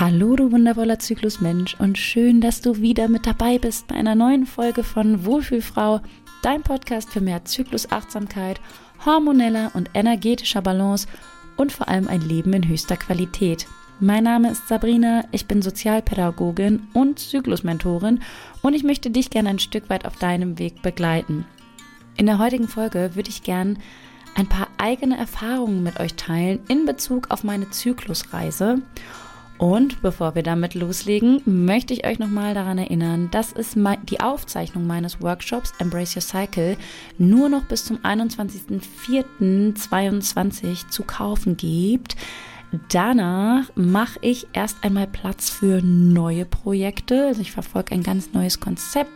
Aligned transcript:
Hallo, 0.00 0.36
du 0.36 0.52
wundervoller 0.52 1.00
Zyklusmensch 1.00 1.74
und 1.80 1.98
schön, 1.98 2.40
dass 2.40 2.60
du 2.60 2.76
wieder 2.76 3.08
mit 3.08 3.26
dabei 3.26 3.58
bist 3.58 3.88
bei 3.88 3.96
einer 3.96 4.14
neuen 4.14 4.46
Folge 4.46 4.84
von 4.84 5.24
Wohlfühlfrau, 5.24 6.02
dein 6.40 6.62
Podcast 6.62 7.10
für 7.10 7.20
mehr 7.20 7.44
Zyklusachtsamkeit, 7.44 8.60
hormoneller 9.04 9.72
und 9.74 9.90
energetischer 9.94 10.62
Balance 10.62 11.08
und 11.56 11.72
vor 11.72 11.88
allem 11.88 12.06
ein 12.06 12.20
Leben 12.20 12.52
in 12.52 12.68
höchster 12.68 12.96
Qualität. 12.96 13.66
Mein 13.98 14.22
Name 14.22 14.52
ist 14.52 14.68
Sabrina, 14.68 15.24
ich 15.32 15.46
bin 15.46 15.62
Sozialpädagogin 15.62 16.86
und 16.94 17.18
Zyklusmentorin 17.18 18.20
und 18.62 18.74
ich 18.74 18.84
möchte 18.84 19.10
dich 19.10 19.30
gerne 19.30 19.48
ein 19.48 19.58
Stück 19.58 19.90
weit 19.90 20.04
auf 20.04 20.16
deinem 20.16 20.60
Weg 20.60 20.80
begleiten. 20.80 21.44
In 22.16 22.26
der 22.26 22.38
heutigen 22.38 22.68
Folge 22.68 23.16
würde 23.16 23.30
ich 23.30 23.42
gern 23.42 23.80
ein 24.36 24.46
paar 24.46 24.68
eigene 24.78 25.18
Erfahrungen 25.18 25.82
mit 25.82 25.98
euch 25.98 26.14
teilen 26.14 26.60
in 26.68 26.86
Bezug 26.86 27.32
auf 27.32 27.42
meine 27.42 27.70
Zyklusreise 27.70 28.80
und 29.58 30.00
bevor 30.02 30.34
wir 30.34 30.42
damit 30.42 30.74
loslegen, 30.74 31.40
möchte 31.44 31.92
ich 31.92 32.06
euch 32.06 32.18
nochmal 32.18 32.54
daran 32.54 32.78
erinnern, 32.78 33.28
dass 33.30 33.52
es 33.52 33.76
die 34.08 34.20
Aufzeichnung 34.20 34.86
meines 34.86 35.20
Workshops 35.20 35.74
Embrace 35.80 36.16
Your 36.16 36.22
Cycle 36.22 36.78
nur 37.18 37.48
noch 37.48 37.64
bis 37.64 37.84
zum 37.84 37.98
21.04.2022 37.98 40.88
zu 40.88 41.02
kaufen 41.02 41.56
gibt. 41.56 42.14
Danach 42.90 43.70
mache 43.74 44.18
ich 44.20 44.46
erst 44.52 44.84
einmal 44.84 45.06
Platz 45.06 45.48
für 45.50 45.80
neue 45.82 46.44
Projekte. 46.44 47.26
Also 47.26 47.40
ich 47.40 47.52
verfolge 47.52 47.94
ein 47.94 48.02
ganz 48.02 48.32
neues 48.32 48.60
Konzept 48.60 49.10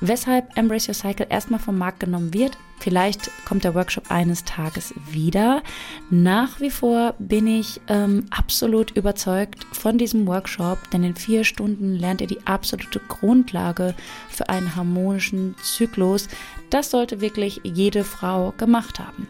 weshalb 0.00 0.56
Embrace 0.56 0.88
Your 0.88 0.94
Cycle 0.94 1.26
erstmal 1.28 1.60
vom 1.60 1.78
Markt 1.78 2.00
genommen 2.00 2.32
wird. 2.34 2.56
Vielleicht 2.78 3.30
kommt 3.44 3.64
der 3.64 3.74
Workshop 3.74 4.10
eines 4.10 4.44
Tages 4.44 4.94
wieder. 5.10 5.62
Nach 6.10 6.60
wie 6.60 6.70
vor 6.70 7.14
bin 7.18 7.46
ich 7.48 7.80
ähm, 7.88 8.26
absolut 8.30 8.92
überzeugt 8.92 9.66
von 9.72 9.98
diesem 9.98 10.26
Workshop, 10.28 10.78
denn 10.92 11.02
in 11.02 11.16
vier 11.16 11.42
Stunden 11.42 11.94
lernt 11.94 12.20
ihr 12.20 12.28
die 12.28 12.46
absolute 12.46 13.00
Grundlage 13.08 13.94
für 14.28 14.48
einen 14.48 14.76
harmonischen 14.76 15.56
Zyklus. 15.62 16.28
Das 16.70 16.90
sollte 16.90 17.20
wirklich 17.20 17.60
jede 17.64 18.04
Frau 18.04 18.54
gemacht 18.56 19.00
haben. 19.00 19.26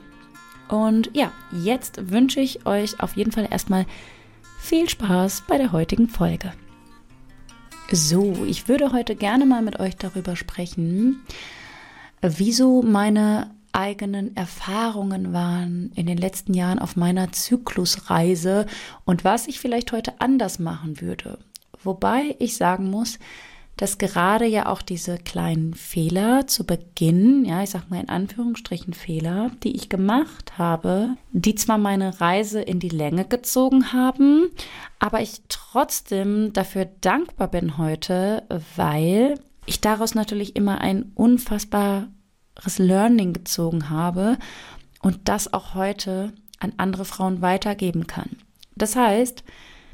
Und 0.68 1.10
ja, 1.14 1.32
jetzt 1.52 2.10
wünsche 2.10 2.40
ich 2.40 2.66
euch 2.66 3.00
auf 3.00 3.16
jeden 3.16 3.32
Fall 3.32 3.48
erstmal 3.50 3.86
viel 4.58 4.88
Spaß 4.88 5.44
bei 5.48 5.56
der 5.56 5.72
heutigen 5.72 6.08
Folge. 6.08 6.52
So, 7.90 8.44
ich 8.46 8.68
würde 8.68 8.92
heute 8.92 9.16
gerne 9.16 9.46
mal 9.46 9.62
mit 9.62 9.80
euch 9.80 9.96
darüber 9.96 10.36
sprechen, 10.36 11.22
wieso 12.20 12.82
meine 12.82 13.50
eigenen 13.72 14.36
Erfahrungen 14.36 15.32
waren 15.32 15.92
in 15.94 16.06
den 16.06 16.18
letzten 16.18 16.52
Jahren 16.52 16.78
auf 16.78 16.96
meiner 16.96 17.32
Zyklusreise 17.32 18.66
und 19.04 19.24
was 19.24 19.46
ich 19.46 19.60
vielleicht 19.60 19.92
heute 19.92 20.20
anders 20.20 20.58
machen 20.58 21.00
würde. 21.00 21.38
Wobei 21.82 22.34
ich 22.38 22.56
sagen 22.56 22.90
muss, 22.90 23.18
dass 23.78 23.96
gerade 23.96 24.44
ja 24.44 24.66
auch 24.66 24.82
diese 24.82 25.18
kleinen 25.18 25.72
Fehler 25.72 26.48
zu 26.48 26.66
Beginn, 26.66 27.44
ja, 27.44 27.62
ich 27.62 27.70
sag 27.70 27.88
mal 27.88 28.00
in 28.00 28.08
Anführungsstrichen 28.08 28.92
Fehler, 28.92 29.52
die 29.62 29.76
ich 29.76 29.88
gemacht 29.88 30.58
habe, 30.58 31.16
die 31.30 31.54
zwar 31.54 31.78
meine 31.78 32.20
Reise 32.20 32.60
in 32.60 32.80
die 32.80 32.88
Länge 32.88 33.24
gezogen 33.24 33.92
haben, 33.92 34.50
aber 34.98 35.20
ich 35.20 35.42
trotzdem 35.48 36.52
dafür 36.52 36.88
dankbar 37.00 37.48
bin 37.48 37.78
heute, 37.78 38.42
weil 38.74 39.38
ich 39.64 39.80
daraus 39.80 40.16
natürlich 40.16 40.56
immer 40.56 40.80
ein 40.80 41.12
unfassbares 41.14 42.08
Learning 42.78 43.32
gezogen 43.32 43.90
habe 43.90 44.38
und 45.02 45.20
das 45.28 45.52
auch 45.52 45.74
heute 45.74 46.32
an 46.58 46.72
andere 46.78 47.04
Frauen 47.04 47.42
weitergeben 47.42 48.08
kann. 48.08 48.30
Das 48.74 48.96
heißt, 48.96 49.44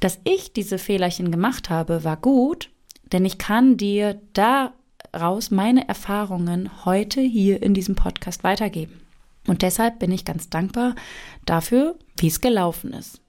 dass 0.00 0.20
ich 0.24 0.54
diese 0.54 0.78
Fehlerchen 0.78 1.30
gemacht 1.30 1.68
habe, 1.68 2.02
war 2.02 2.16
gut, 2.16 2.70
denn 3.12 3.24
ich 3.24 3.38
kann 3.38 3.76
dir 3.76 4.20
daraus 4.32 5.50
meine 5.50 5.88
Erfahrungen 5.88 6.84
heute 6.84 7.20
hier 7.20 7.62
in 7.62 7.74
diesem 7.74 7.94
Podcast 7.94 8.44
weitergeben. 8.44 9.00
Und 9.46 9.62
deshalb 9.62 9.98
bin 9.98 10.10
ich 10.10 10.24
ganz 10.24 10.48
dankbar 10.48 10.94
dafür, 11.44 11.96
wie 12.16 12.28
es 12.28 12.40
gelaufen 12.40 12.92
ist. 12.92 13.20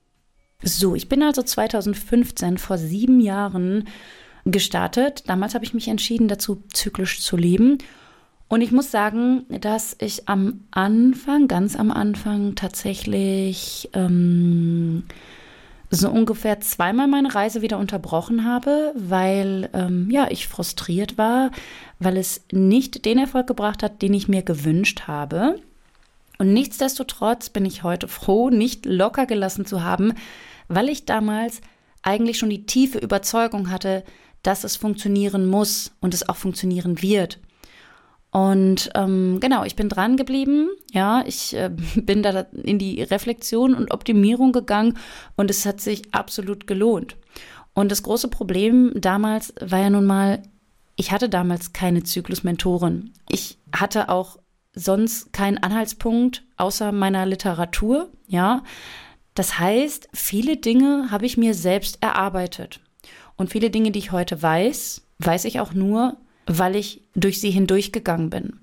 So, 0.64 0.96
ich 0.96 1.10
bin 1.10 1.22
also 1.22 1.44
2015 1.44 2.58
vor 2.58 2.78
sieben 2.78 3.20
Jahren 3.20 3.88
gestartet. 4.46 5.24
Damals 5.28 5.54
habe 5.54 5.66
ich 5.66 5.74
mich 5.74 5.88
entschieden, 5.88 6.28
dazu 6.28 6.64
zyklisch 6.74 7.22
zu 7.22 7.36
leben. 7.36 7.80
Und 8.48 8.62
ich 8.62 8.72
muss 8.72 8.92
sagen, 8.92 9.46
dass 9.50 9.96
ich 10.00 10.30
am 10.30 10.66
Anfang, 10.72 11.48
ganz 11.48 11.76
am 11.76 11.92
Anfang 11.92 12.56
tatsächlich 12.56 13.90
ähm, 13.94 15.04
so 15.96 16.10
ungefähr 16.10 16.60
zweimal 16.60 17.08
meine 17.08 17.34
Reise 17.34 17.62
wieder 17.62 17.78
unterbrochen 17.78 18.46
habe, 18.46 18.94
weil 18.96 19.70
ähm, 19.74 20.10
ja 20.12 20.28
ich 20.30 20.48
frustriert 20.48 21.18
war, 21.18 21.52
weil 22.00 22.18
es 22.18 22.44
nicht 22.52 23.06
den 23.06 23.18
Erfolg 23.18 23.48
gebracht 23.48 23.84
hat, 23.84 24.02
den 24.02 24.14
ich 24.14 24.28
mir 24.28 24.44
gewünscht 24.44 25.04
habe. 25.08 25.60
Und 26.38 26.54
nichtsdestotrotz 26.54 27.50
bin 27.50 27.66
ich 27.66 27.84
heute 27.84 28.08
froh, 28.08 28.50
nicht 28.50 28.86
locker 28.86 29.26
gelassen 29.26 29.66
zu 29.66 29.84
haben, 29.84 30.14
weil 30.68 30.90
ich 30.90 31.06
damals 31.06 31.62
eigentlich 32.02 32.38
schon 32.38 32.50
die 32.50 32.66
tiefe 32.66 33.00
Überzeugung 33.00 33.70
hatte, 33.72 34.04
dass 34.44 34.64
es 34.64 34.76
funktionieren 34.76 35.48
muss 35.48 35.92
und 36.02 36.14
es 36.14 36.28
auch 36.30 36.36
funktionieren 36.36 37.02
wird. 37.02 37.40
Und 38.36 38.90
ähm, 38.96 39.40
genau, 39.40 39.64
ich 39.64 39.78
bin 39.78 39.88
dran 39.88 40.18
geblieben. 40.18 40.68
Ja, 40.92 41.24
ich 41.26 41.56
äh, 41.56 41.72
bin 41.96 42.22
da 42.22 42.42
in 42.52 42.78
die 42.78 43.02
Reflexion 43.02 43.74
und 43.74 43.94
Optimierung 43.94 44.52
gegangen 44.52 44.98
und 45.38 45.50
es 45.50 45.66
hat 45.66 45.80
sich 45.80 46.14
absolut 46.14 46.68
gelohnt. 46.68 47.16
Und 47.74 47.94
das 47.94 48.04
große 48.04 48.28
Problem 48.28 48.92
damals 48.94 49.54
war 49.62 49.80
ja 49.80 49.90
nun 49.90 50.06
mal, 50.06 50.44
ich 50.98 51.14
hatte 51.14 51.30
damals 51.30 51.72
keine 51.72 52.04
Zyklusmentorin. 52.04 53.14
Ich 53.30 53.58
hatte 53.74 54.10
auch 54.10 54.38
sonst 54.74 55.32
keinen 55.32 55.58
Anhaltspunkt 55.58 56.44
außer 56.58 56.92
meiner 56.92 57.26
Literatur. 57.26 58.10
Ja, 58.28 58.64
das 59.34 59.60
heißt, 59.60 60.10
viele 60.12 60.58
Dinge 60.58 61.08
habe 61.10 61.26
ich 61.26 61.38
mir 61.38 61.54
selbst 61.54 62.04
erarbeitet. 62.04 62.82
Und 63.38 63.52
viele 63.52 63.70
Dinge, 63.70 63.92
die 63.92 64.00
ich 64.00 64.12
heute 64.12 64.42
weiß, 64.42 65.08
weiß 65.20 65.46
ich 65.46 65.62
auch 65.62 65.74
nur, 65.74 66.18
weil 66.48 66.76
ich 66.76 67.02
durch 67.16 67.40
sie 67.40 67.50
hindurchgegangen 67.52 68.30
bin, 68.30 68.60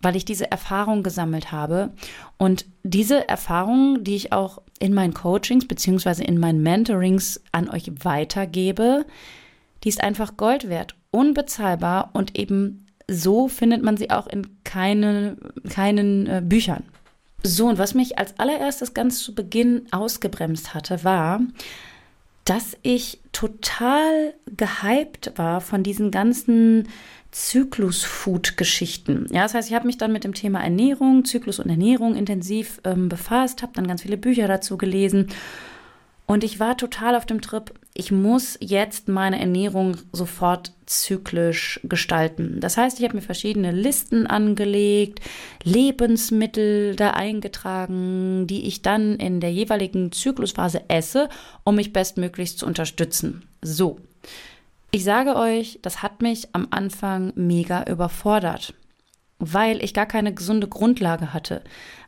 weil 0.00 0.16
ich 0.16 0.24
diese 0.24 0.50
Erfahrung 0.50 1.02
gesammelt 1.02 1.52
habe. 1.52 1.92
Und 2.36 2.66
diese 2.82 3.28
Erfahrung, 3.28 4.04
die 4.04 4.16
ich 4.16 4.32
auch 4.32 4.60
in 4.78 4.94
meinen 4.94 5.14
Coachings 5.14 5.66
beziehungsweise 5.66 6.24
in 6.24 6.38
meinen 6.38 6.62
Mentorings 6.62 7.40
an 7.52 7.68
euch 7.68 7.90
weitergebe, 8.02 9.04
die 9.82 9.88
ist 9.88 10.02
einfach 10.02 10.36
Gold 10.36 10.68
wert, 10.68 10.94
unbezahlbar 11.10 12.10
und 12.12 12.38
eben 12.38 12.86
so 13.08 13.48
findet 13.48 13.82
man 13.82 13.96
sie 13.96 14.10
auch 14.10 14.26
in 14.26 14.64
keine, 14.64 15.36
keinen 15.68 16.26
äh, 16.26 16.42
Büchern. 16.42 16.84
So, 17.42 17.68
und 17.68 17.76
was 17.76 17.92
mich 17.92 18.18
als 18.18 18.38
allererstes 18.38 18.94
ganz 18.94 19.22
zu 19.22 19.34
Beginn 19.34 19.86
ausgebremst 19.90 20.72
hatte, 20.72 21.04
war, 21.04 21.40
dass 22.44 22.76
ich 22.82 23.20
total 23.32 24.34
gehypt 24.46 25.32
war 25.36 25.60
von 25.60 25.82
diesen 25.82 26.10
ganzen 26.10 26.88
Zyklus-Food-Geschichten. 27.30 29.26
Ja, 29.30 29.42
das 29.42 29.54
heißt, 29.54 29.68
ich 29.68 29.74
habe 29.74 29.86
mich 29.86 29.98
dann 29.98 30.12
mit 30.12 30.24
dem 30.24 30.34
Thema 30.34 30.62
Ernährung, 30.62 31.24
Zyklus 31.24 31.58
und 31.58 31.68
Ernährung 31.68 32.14
intensiv 32.14 32.80
ähm, 32.84 33.08
befasst, 33.08 33.62
habe 33.62 33.72
dann 33.74 33.88
ganz 33.88 34.02
viele 34.02 34.16
Bücher 34.16 34.46
dazu 34.46 34.76
gelesen 34.76 35.28
und 36.26 36.42
ich 36.42 36.58
war 36.58 36.76
total 36.76 37.16
auf 37.16 37.26
dem 37.26 37.42
Trip, 37.42 37.72
ich 37.92 38.10
muss 38.10 38.56
jetzt 38.60 39.08
meine 39.08 39.38
Ernährung 39.38 39.96
sofort 40.10 40.72
zyklisch 40.86 41.80
gestalten. 41.84 42.60
Das 42.60 42.76
heißt, 42.76 42.98
ich 42.98 43.04
habe 43.04 43.16
mir 43.16 43.22
verschiedene 43.22 43.72
Listen 43.72 44.26
angelegt, 44.26 45.20
Lebensmittel 45.62 46.96
da 46.96 47.10
eingetragen, 47.10 48.46
die 48.46 48.66
ich 48.66 48.80
dann 48.80 49.16
in 49.16 49.40
der 49.40 49.52
jeweiligen 49.52 50.12
Zyklusphase 50.12 50.88
esse, 50.88 51.28
um 51.62 51.76
mich 51.76 51.92
bestmöglichst 51.92 52.58
zu 52.58 52.66
unterstützen. 52.66 53.42
So. 53.60 53.98
Ich 54.90 55.04
sage 55.04 55.36
euch, 55.36 55.80
das 55.82 56.02
hat 56.02 56.22
mich 56.22 56.48
am 56.52 56.68
Anfang 56.70 57.32
mega 57.34 57.84
überfordert, 57.84 58.74
weil 59.52 59.82
ich 59.82 59.94
gar 59.94 60.06
keine 60.06 60.32
gesunde 60.32 60.68
Grundlage 60.68 61.32
hatte. 61.32 61.62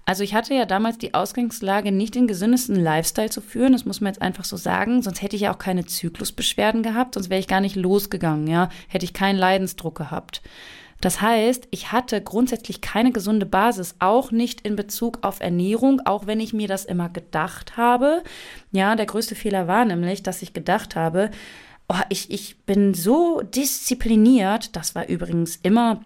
Also 0.04 0.22
ich 0.22 0.34
hatte 0.34 0.54
ja 0.54 0.66
damals 0.66 0.98
die 0.98 1.14
Ausgangslage, 1.14 1.90
nicht 1.90 2.14
den 2.14 2.28
gesündesten 2.28 2.76
Lifestyle 2.76 3.28
zu 3.28 3.40
führen, 3.40 3.72
das 3.72 3.84
muss 3.84 4.00
man 4.00 4.12
jetzt 4.12 4.22
einfach 4.22 4.44
so 4.44 4.56
sagen, 4.56 5.02
sonst 5.02 5.20
hätte 5.20 5.34
ich 5.34 5.42
ja 5.42 5.52
auch 5.52 5.58
keine 5.58 5.84
Zyklusbeschwerden 5.84 6.84
gehabt, 6.84 7.14
sonst 7.14 7.28
wäre 7.28 7.40
ich 7.40 7.48
gar 7.48 7.60
nicht 7.60 7.74
losgegangen, 7.74 8.46
ja, 8.46 8.68
hätte 8.86 9.04
ich 9.04 9.12
keinen 9.12 9.36
Leidensdruck 9.36 9.96
gehabt. 9.96 10.42
Das 11.00 11.20
heißt, 11.20 11.68
ich 11.72 11.92
hatte 11.92 12.22
grundsätzlich 12.22 12.80
keine 12.80 13.12
gesunde 13.12 13.46
Basis, 13.46 13.96
auch 13.98 14.30
nicht 14.30 14.62
in 14.62 14.76
Bezug 14.76 15.18
auf 15.22 15.40
Ernährung, 15.40 16.00
auch 16.04 16.26
wenn 16.26 16.40
ich 16.40 16.52
mir 16.52 16.68
das 16.68 16.84
immer 16.84 17.08
gedacht 17.08 17.76
habe. 17.76 18.22
Ja, 18.72 18.96
der 18.96 19.06
größte 19.06 19.34
Fehler 19.34 19.66
war 19.66 19.84
nämlich, 19.84 20.22
dass 20.22 20.40
ich 20.40 20.54
gedacht 20.54 20.96
habe, 20.96 21.30
oh, 21.88 22.00
ich, 22.08 22.30
ich 22.30 22.58
bin 22.60 22.94
so 22.94 23.42
diszipliniert. 23.42 24.74
Das 24.74 24.94
war 24.94 25.08
übrigens 25.08 25.56
immer 25.56 26.00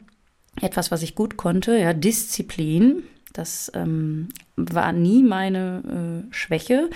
etwas, 0.61 0.91
was 0.91 1.03
ich 1.03 1.15
gut 1.15 1.37
konnte, 1.37 1.77
ja, 1.79 1.93
Disziplin. 1.93 3.03
Das 3.33 3.71
ähm, 3.75 4.29
war 4.57 4.93
nie 4.93 5.23
meine 5.23 6.27
äh, 6.29 6.35
Schwäche. 6.35 6.91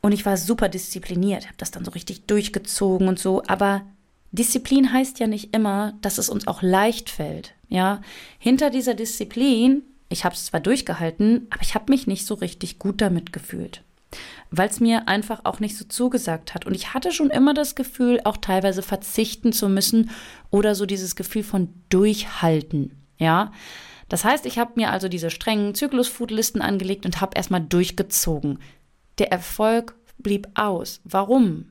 Und 0.00 0.12
ich 0.12 0.24
war 0.24 0.36
super 0.36 0.68
diszipliniert, 0.68 1.46
habe 1.46 1.56
das 1.58 1.70
dann 1.70 1.84
so 1.84 1.90
richtig 1.90 2.26
durchgezogen 2.26 3.08
und 3.08 3.18
so. 3.18 3.42
Aber 3.46 3.82
Disziplin 4.30 4.92
heißt 4.92 5.18
ja 5.18 5.26
nicht 5.26 5.54
immer, 5.54 5.94
dass 6.00 6.18
es 6.18 6.28
uns 6.28 6.46
auch 6.46 6.62
leicht 6.62 7.10
fällt. 7.10 7.54
Ja, 7.68 8.00
hinter 8.38 8.70
dieser 8.70 8.94
Disziplin, 8.94 9.82
ich 10.08 10.24
habe 10.24 10.34
es 10.34 10.46
zwar 10.46 10.60
durchgehalten, 10.60 11.46
aber 11.50 11.62
ich 11.62 11.74
habe 11.74 11.92
mich 11.92 12.06
nicht 12.06 12.26
so 12.26 12.34
richtig 12.34 12.78
gut 12.78 13.00
damit 13.00 13.32
gefühlt, 13.32 13.82
weil 14.50 14.68
es 14.68 14.80
mir 14.80 15.08
einfach 15.08 15.40
auch 15.44 15.60
nicht 15.60 15.76
so 15.76 15.84
zugesagt 15.84 16.54
hat. 16.54 16.66
Und 16.66 16.74
ich 16.74 16.94
hatte 16.94 17.12
schon 17.12 17.30
immer 17.30 17.54
das 17.54 17.74
Gefühl, 17.74 18.20
auch 18.24 18.36
teilweise 18.36 18.82
verzichten 18.82 19.52
zu 19.52 19.68
müssen 19.68 20.10
oder 20.50 20.74
so 20.74 20.86
dieses 20.86 21.16
Gefühl 21.16 21.42
von 21.42 21.74
Durchhalten. 21.88 22.92
Ja, 23.18 23.52
das 24.08 24.24
heißt, 24.24 24.46
ich 24.46 24.58
habe 24.58 24.72
mir 24.76 24.90
also 24.90 25.08
diese 25.08 25.30
strengen 25.30 25.74
Zyklus-Food-Listen 25.74 26.62
angelegt 26.62 27.04
und 27.04 27.20
habe 27.20 27.36
erstmal 27.36 27.60
durchgezogen. 27.60 28.58
Der 29.18 29.30
Erfolg 29.30 29.96
blieb 30.18 30.48
aus. 30.54 31.00
Warum? 31.04 31.66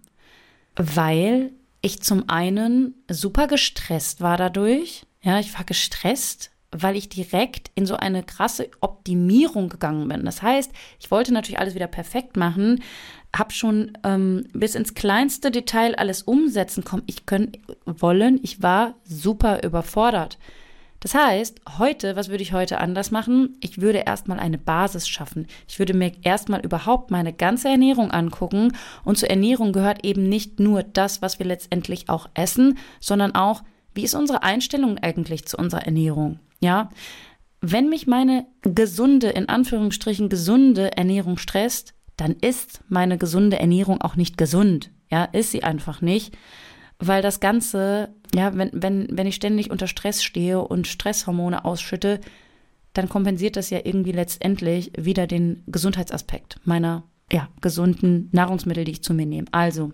Weil 0.76 1.52
ich 1.82 2.02
zum 2.02 2.30
einen 2.30 2.94
super 3.10 3.48
gestresst 3.48 4.22
war 4.22 4.38
dadurch. 4.38 5.06
Ja, 5.22 5.40
ich 5.40 5.54
war 5.56 5.64
gestresst, 5.64 6.52
weil 6.72 6.96
ich 6.96 7.10
direkt 7.10 7.72
in 7.76 7.86
so 7.86 7.96
eine 7.96 8.24
krasse 8.24 8.70
Optimierung 8.82 9.70
gegangen 9.70 10.08
bin. 10.08 10.26
Das 10.26 10.42
heißt, 10.42 10.72
ich 11.00 11.12
wollte 11.12 11.34
natürlich 11.34 11.60
alles 11.60 11.76
wieder 11.76 11.88
perfekt 11.88 12.36
machen, 12.36 12.84
habe 13.36 13.54
schon 13.54 13.98
ähm, 14.04 14.48
bis 14.54 14.76
ins 14.76 14.94
kleinste 14.94 15.52
Detail 15.52 15.96
alles 15.96 16.24
umsetzen 16.24 16.84
kommen. 16.84 17.04
Ich 17.06 17.26
können 17.26 17.54
wollen. 17.86 18.40
Ich 18.44 18.62
war 18.62 18.96
super 19.04 19.64
überfordert. 19.64 20.38
Das 21.00 21.14
heißt, 21.14 21.62
heute, 21.78 22.16
was 22.16 22.30
würde 22.30 22.42
ich 22.42 22.54
heute 22.54 22.80
anders 22.80 23.12
machen? 23.12 23.56
Ich 23.62 23.80
würde 23.80 24.00
erstmal 24.00 24.40
eine 24.40 24.58
Basis 24.58 25.08
schaffen. 25.08 25.46
Ich 25.68 25.78
würde 25.78 25.94
mir 25.94 26.12
erstmal 26.24 26.62
überhaupt 26.62 27.12
meine 27.12 27.34
ganze 27.34 27.70
Ernährung 27.70 28.10
angucken. 28.10 28.76
Und 29.06 29.18
zur 29.18 29.30
Ernährung 29.30 29.74
gehört 29.74 30.04
eben 30.04 30.28
nicht 30.28 30.60
nur 30.60 30.82
das, 30.82 31.22
was 31.22 31.38
wir 31.38 31.46
letztendlich 31.46 32.10
auch 32.10 32.28
essen, 32.34 32.80
sondern 33.00 33.36
auch, 33.36 33.64
wie 33.94 34.04
ist 34.04 34.16
unsere 34.16 34.42
Einstellung 34.44 34.98
eigentlich 34.98 35.46
zu 35.46 35.58
unserer 35.58 35.86
Ernährung? 35.86 36.40
Ja, 36.60 36.90
wenn 37.62 37.90
mich 37.90 38.08
meine 38.08 38.46
gesunde, 38.62 39.30
in 39.30 39.50
Anführungsstrichen 39.50 40.30
gesunde 40.30 40.96
Ernährung 40.96 41.38
stresst, 41.38 41.94
dann 42.16 42.32
ist 42.32 42.82
meine 42.90 43.18
gesunde 43.18 43.60
Ernährung 43.60 44.02
auch 44.02 44.16
nicht 44.16 44.38
gesund. 44.38 44.92
Ja, 45.10 45.26
ist 45.26 45.52
sie 45.52 45.64
einfach 45.64 46.02
nicht 46.02 46.36
weil 47.00 47.22
das 47.22 47.40
Ganze, 47.40 48.10
ja, 48.34 48.56
wenn, 48.56 48.72
wenn, 48.74 49.08
wenn 49.12 49.28
ich 49.28 49.36
ständig 49.36 49.72
unter 49.72 49.88
Stress 49.88 50.24
stehe 50.24 50.62
und 50.62 50.88
Stresshormone 50.88 51.66
ausschütte, 51.66 52.20
dann 52.94 53.10
kompensiert 53.10 53.56
das 53.56 53.70
ja 53.70 53.80
irgendwie 53.84 54.12
letztendlich 54.12 54.92
wieder 54.98 55.28
den 55.28 55.64
Gesundheitsaspekt 55.68 56.60
meiner 56.64 57.04
ja, 57.32 57.50
gesunden 57.62 58.30
Nahrungsmittel, 58.32 58.86
die 58.86 58.94
ich 58.94 59.04
zu 59.04 59.14
mir 59.14 59.26
nehme. 59.26 59.48
Also 59.52 59.92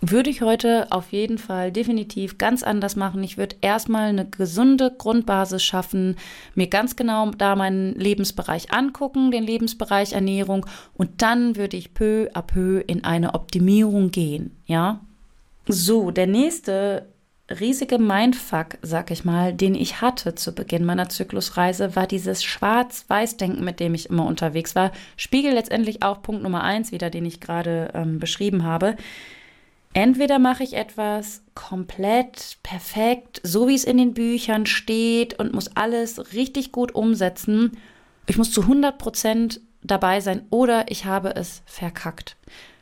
würde 0.00 0.28
ich 0.28 0.42
heute 0.42 0.88
auf 0.90 1.12
jeden 1.12 1.38
Fall 1.38 1.72
definitiv 1.72 2.36
ganz 2.38 2.62
anders 2.62 2.96
machen. 2.96 3.22
Ich 3.24 3.38
würde 3.38 3.56
erstmal 3.62 4.10
eine 4.10 4.28
gesunde 4.28 4.94
Grundbasis 4.96 5.64
schaffen, 5.64 6.16
mir 6.54 6.66
ganz 6.66 6.96
genau 6.96 7.30
da 7.30 7.56
meinen 7.56 7.94
Lebensbereich 7.94 8.72
angucken, 8.72 9.30
den 9.30 9.44
Lebensbereich 9.44 10.12
Ernährung 10.12 10.66
und 10.94 11.22
dann 11.22 11.56
würde 11.56 11.76
ich 11.76 11.94
peu 11.94 12.28
à 12.34 12.42
peu 12.42 12.80
in 12.86 13.04
eine 13.04 13.34
Optimierung 13.34 14.10
gehen, 14.10 14.56
ja? 14.66 15.00
So, 15.68 16.12
der 16.12 16.28
nächste 16.28 17.08
riesige 17.48 17.98
Mindfuck, 17.98 18.78
sag 18.82 19.10
ich 19.10 19.24
mal, 19.24 19.52
den 19.52 19.74
ich 19.74 20.00
hatte 20.00 20.34
zu 20.34 20.52
Beginn 20.52 20.84
meiner 20.84 21.08
Zyklusreise, 21.08 21.96
war 21.96 22.06
dieses 22.06 22.44
Schwarz-Weiß-Denken, 22.44 23.64
mit 23.64 23.80
dem 23.80 23.94
ich 23.94 24.10
immer 24.10 24.26
unterwegs 24.26 24.74
war. 24.74 24.92
Spiegel 25.16 25.54
letztendlich 25.54 26.02
auch 26.02 26.22
Punkt 26.22 26.42
Nummer 26.42 26.62
eins 26.62 26.92
wieder, 26.92 27.10
den 27.10 27.24
ich 27.24 27.40
gerade 27.40 27.90
ähm, 27.94 28.18
beschrieben 28.18 28.64
habe. 28.64 28.96
Entweder 29.92 30.38
mache 30.38 30.62
ich 30.62 30.74
etwas 30.74 31.42
komplett 31.54 32.58
perfekt, 32.62 33.40
so 33.42 33.66
wie 33.68 33.74
es 33.74 33.84
in 33.84 33.96
den 33.96 34.12
Büchern 34.12 34.66
steht 34.66 35.38
und 35.38 35.54
muss 35.54 35.74
alles 35.74 36.32
richtig 36.34 36.70
gut 36.70 36.94
umsetzen. 36.94 37.78
Ich 38.26 38.36
muss 38.36 38.52
zu 38.52 38.62
100 38.62 38.98
Prozent 38.98 39.60
dabei 39.82 40.20
sein 40.20 40.44
oder 40.50 40.90
ich 40.90 41.06
habe 41.06 41.34
es 41.34 41.62
verkackt. 41.64 42.36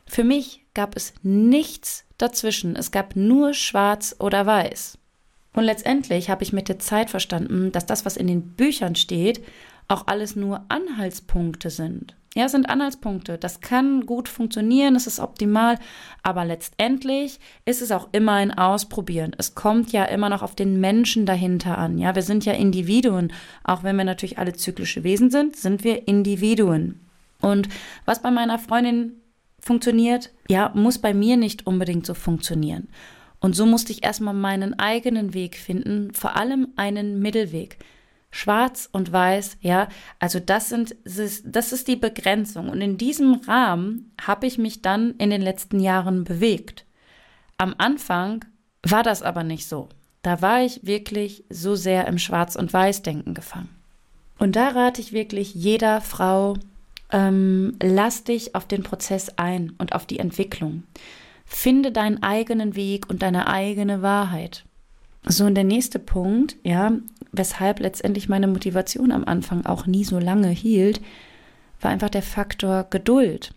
Für 0.05 0.23
mich 0.23 0.65
gab 0.73 0.95
es 0.95 1.13
nichts 1.23 2.05
dazwischen. 2.17 2.75
Es 2.75 2.91
gab 2.91 3.15
nur 3.15 3.53
schwarz 3.53 4.15
oder 4.19 4.45
weiß. 4.45 4.97
Und 5.53 5.63
letztendlich 5.63 6.29
habe 6.29 6.43
ich 6.43 6.53
mit 6.53 6.67
der 6.67 6.79
Zeit 6.79 7.09
verstanden, 7.09 7.71
dass 7.71 7.85
das, 7.85 8.05
was 8.05 8.17
in 8.17 8.27
den 8.27 8.55
Büchern 8.55 8.95
steht, 8.95 9.41
auch 9.87 10.07
alles 10.07 10.35
nur 10.35 10.65
Anhaltspunkte 10.67 11.69
sind. 11.69 12.15
Ja, 12.37 12.49
sind 12.49 12.69
Anhaltspunkte. 12.69 13.37
Das 13.37 13.61
kann 13.61 14.05
gut 14.05 14.27
funktionieren, 14.27 14.97
es 14.97 15.07
ist 15.07 15.21
optimal, 15.21 15.79
aber 16.21 16.43
letztendlich 16.43 17.39
ist 17.63 17.81
es 17.81 17.93
auch 17.93 18.09
immer 18.11 18.33
ein 18.33 18.51
Ausprobieren. 18.51 19.31
Es 19.37 19.55
kommt 19.55 19.93
ja 19.93 20.03
immer 20.03 20.27
noch 20.27 20.41
auf 20.41 20.53
den 20.53 20.81
Menschen 20.81 21.25
dahinter 21.25 21.77
an. 21.77 21.97
Ja, 21.97 22.13
wir 22.13 22.23
sind 22.23 22.43
ja 22.43 22.51
Individuen. 22.51 23.31
Auch 23.63 23.83
wenn 23.83 23.95
wir 23.95 24.03
natürlich 24.03 24.37
alle 24.37 24.51
zyklische 24.51 25.05
Wesen 25.05 25.31
sind, 25.31 25.55
sind 25.55 25.85
wir 25.85 26.09
Individuen. 26.09 26.99
Und 27.39 27.69
was 28.03 28.21
bei 28.21 28.31
meiner 28.31 28.59
Freundin 28.59 29.13
funktioniert, 29.61 30.31
ja, 30.49 30.71
muss 30.75 30.99
bei 30.99 31.13
mir 31.13 31.37
nicht 31.37 31.65
unbedingt 31.65 32.05
so 32.05 32.13
funktionieren. 32.13 32.89
Und 33.39 33.55
so 33.55 33.65
musste 33.65 33.93
ich 33.93 34.03
erstmal 34.03 34.33
meinen 34.33 34.77
eigenen 34.77 35.33
Weg 35.33 35.55
finden, 35.55 36.13
vor 36.13 36.35
allem 36.35 36.73
einen 36.75 37.19
Mittelweg. 37.19 37.77
Schwarz 38.35 38.89
und 38.91 39.13
Weiß, 39.13 39.55
ja, 39.61 39.87
also 40.19 40.41
das 40.41 40.67
sind, 40.67 40.93
das 41.05 41.71
ist 41.71 41.87
die 41.87 41.95
Begrenzung. 41.95 42.67
Und 42.67 42.81
in 42.81 42.97
diesem 42.97 43.35
Rahmen 43.47 44.11
habe 44.21 44.45
ich 44.45 44.57
mich 44.57 44.81
dann 44.81 45.11
in 45.19 45.29
den 45.29 45.41
letzten 45.41 45.79
Jahren 45.79 46.25
bewegt. 46.25 46.83
Am 47.57 47.73
Anfang 47.77 48.43
war 48.83 49.03
das 49.03 49.21
aber 49.21 49.45
nicht 49.45 49.69
so. 49.69 49.87
Da 50.21 50.41
war 50.41 50.61
ich 50.63 50.85
wirklich 50.85 51.45
so 51.49 51.75
sehr 51.75 52.07
im 52.07 52.17
Schwarz- 52.17 52.57
und 52.57 52.73
Weiß-Denken 52.73 53.35
gefangen. 53.35 53.69
Und 54.37 54.57
da 54.57 54.67
rate 54.67 54.99
ich 54.99 55.13
wirklich 55.13 55.55
jeder 55.55 56.01
Frau, 56.01 56.57
ähm, 57.13 57.77
lass 57.81 58.25
dich 58.25 58.53
auf 58.53 58.67
den 58.67 58.83
Prozess 58.83 59.29
ein 59.37 59.71
und 59.77 59.95
auf 59.95 60.05
die 60.05 60.19
Entwicklung. 60.19 60.83
Finde 61.45 61.93
deinen 61.93 62.21
eigenen 62.21 62.75
Weg 62.75 63.09
und 63.09 63.21
deine 63.21 63.47
eigene 63.47 64.01
Wahrheit. 64.01 64.65
So, 65.25 65.45
und 65.45 65.55
der 65.55 65.63
nächste 65.63 65.99
Punkt, 65.99 66.57
ja, 66.63 66.91
weshalb 67.37 67.79
letztendlich 67.79 68.29
meine 68.29 68.47
Motivation 68.47 69.11
am 69.11 69.25
Anfang 69.25 69.65
auch 69.65 69.85
nie 69.85 70.03
so 70.03 70.19
lange 70.19 70.49
hielt, 70.49 71.01
war 71.81 71.91
einfach 71.91 72.09
der 72.09 72.23
Faktor 72.23 72.87
Geduld. 72.89 73.53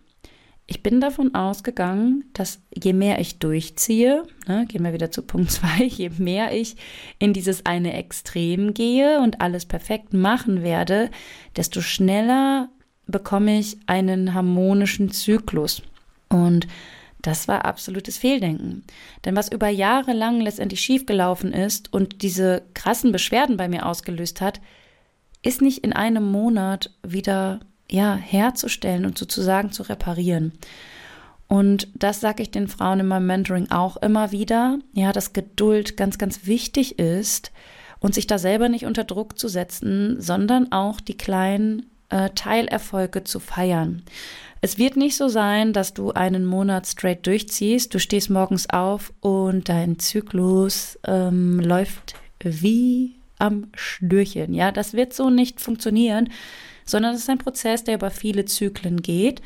Ich 0.71 0.83
bin 0.83 1.01
davon 1.01 1.33
ausgegangen, 1.33 2.25
dass 2.33 2.61
je 2.71 2.93
mehr 2.93 3.19
ich 3.19 3.39
durchziehe, 3.39 4.23
ne, 4.47 4.67
gehen 4.67 4.83
wir 4.83 4.93
wieder 4.93 5.09
zu 5.09 5.23
Punkt 5.23 5.51
2, 5.51 5.83
je 5.85 6.11
mehr 6.17 6.55
ich 6.55 6.75
in 7.17 7.33
dieses 7.33 7.65
eine 7.65 7.93
Extrem 7.93 8.75
gehe 8.75 9.19
und 9.19 9.41
alles 9.41 9.65
perfekt 9.65 10.13
machen 10.13 10.61
werde, 10.61 11.09
desto 11.55 11.81
schneller 11.81 12.69
bekomme 13.07 13.57
ich 13.57 13.77
einen 13.87 14.35
harmonischen 14.35 15.11
Zyklus. 15.11 15.81
Und 16.29 16.67
das 17.21 17.47
war 17.47 17.65
absolutes 17.65 18.17
Fehldenken. 18.17 18.83
Denn 19.25 19.35
was 19.35 19.51
über 19.51 19.67
Jahre 19.67 20.13
lang 20.13 20.39
letztendlich 20.41 20.81
schiefgelaufen 20.81 21.53
ist 21.53 21.91
und 21.91 22.21
diese 22.21 22.63
krassen 22.73 23.11
Beschwerden 23.11 23.57
bei 23.57 23.67
mir 23.67 23.85
ausgelöst 23.85 24.41
hat, 24.41 24.61
ist 25.41 25.61
nicht 25.61 25.83
in 25.83 25.93
einem 25.93 26.29
Monat 26.31 26.91
wieder 27.03 27.59
ja, 27.89 28.15
herzustellen 28.15 29.05
und 29.05 29.17
sozusagen 29.17 29.71
zu 29.71 29.83
reparieren. 29.83 30.53
Und 31.47 31.87
das 31.95 32.19
sage 32.19 32.43
ich 32.43 32.51
den 32.51 32.67
Frauen 32.67 32.99
in 32.99 33.07
meinem 33.07 33.25
Mentoring 33.25 33.71
auch 33.71 33.97
immer 33.97 34.31
wieder, 34.31 34.77
ja, 34.93 35.11
dass 35.11 35.33
Geduld 35.33 35.97
ganz, 35.97 36.17
ganz 36.17 36.45
wichtig 36.45 36.99
ist 36.99 37.51
und 37.99 38.13
sich 38.13 38.27
da 38.27 38.37
selber 38.37 38.69
nicht 38.69 38.85
unter 38.85 39.03
Druck 39.03 39.39
zu 39.39 39.47
setzen, 39.47 40.21
sondern 40.21 40.71
auch 40.71 41.01
die 41.01 41.17
kleinen 41.17 41.89
äh, 42.09 42.29
Teilerfolge 42.31 43.23
zu 43.23 43.39
feiern. 43.39 44.03
Es 44.61 44.77
wird 44.77 44.97
nicht 44.97 45.15
so 45.15 45.29
sein, 45.29 45.71
dass 45.71 45.93
du 45.93 46.11
einen 46.11 46.45
Monat 46.45 46.85
straight 46.85 47.25
durchziehst, 47.25 47.93
du 47.93 47.99
stehst 47.99 48.29
morgens 48.29 48.69
auf 48.69 49.13
und 49.21 49.69
dein 49.69 49.99
Zyklus 49.99 50.99
ähm, 51.07 51.59
läuft 51.59 52.15
wie 52.43 53.15
am 53.37 53.67
Schnürchen. 53.73 54.53
Ja, 54.53 54.71
das 54.71 54.93
wird 54.93 55.13
so 55.13 55.29
nicht 55.29 55.61
funktionieren, 55.61 56.29
sondern 56.85 57.15
es 57.15 57.21
ist 57.21 57.29
ein 57.29 57.37
Prozess, 57.37 57.85
der 57.85 57.95
über 57.95 58.11
viele 58.11 58.45
Zyklen 58.45 59.01
geht 59.01 59.41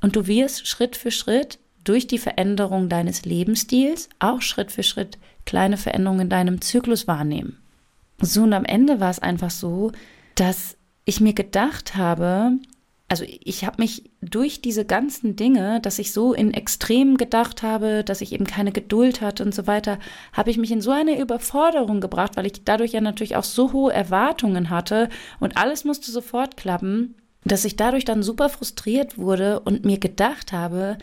und 0.00 0.16
du 0.16 0.26
wirst 0.26 0.66
Schritt 0.66 0.96
für 0.96 1.10
Schritt 1.10 1.58
durch 1.84 2.06
die 2.06 2.18
Veränderung 2.18 2.88
deines 2.88 3.26
Lebensstils 3.26 4.08
auch 4.18 4.40
Schritt 4.40 4.72
für 4.72 4.82
Schritt 4.82 5.18
kleine 5.44 5.76
Veränderungen 5.76 6.22
in 6.22 6.28
deinem 6.30 6.60
Zyklus 6.62 7.06
wahrnehmen. 7.06 7.58
So 8.20 8.44
und 8.44 8.54
am 8.54 8.64
Ende 8.64 9.00
war 9.00 9.10
es 9.10 9.18
einfach 9.18 9.50
so, 9.50 9.92
dass 10.36 10.76
ich 11.04 11.20
mir 11.20 11.34
gedacht 11.34 11.96
habe, 11.96 12.52
also 13.08 13.24
ich 13.28 13.64
habe 13.64 13.82
mich 13.82 14.10
durch 14.22 14.62
diese 14.62 14.84
ganzen 14.84 15.36
Dinge, 15.36 15.80
dass 15.80 15.98
ich 15.98 16.12
so 16.12 16.32
in 16.32 16.54
Extremen 16.54 17.16
gedacht 17.16 17.62
habe, 17.62 18.02
dass 18.02 18.22
ich 18.22 18.32
eben 18.32 18.46
keine 18.46 18.72
Geduld 18.72 19.20
hatte 19.20 19.44
und 19.44 19.54
so 19.54 19.66
weiter, 19.66 19.98
habe 20.32 20.50
ich 20.50 20.58
mich 20.58 20.72
in 20.72 20.80
so 20.80 20.90
eine 20.90 21.20
Überforderung 21.20 22.00
gebracht, 22.00 22.36
weil 22.36 22.46
ich 22.46 22.64
dadurch 22.64 22.92
ja 22.92 23.00
natürlich 23.00 23.36
auch 23.36 23.44
so 23.44 23.72
hohe 23.72 23.92
Erwartungen 23.92 24.70
hatte 24.70 25.10
und 25.38 25.56
alles 25.56 25.84
musste 25.84 26.10
sofort 26.10 26.56
klappen, 26.56 27.14
dass 27.44 27.66
ich 27.66 27.76
dadurch 27.76 28.06
dann 28.06 28.22
super 28.22 28.48
frustriert 28.48 29.18
wurde 29.18 29.60
und 29.60 29.84
mir 29.84 29.98
gedacht 29.98 30.52
habe, 30.52 30.96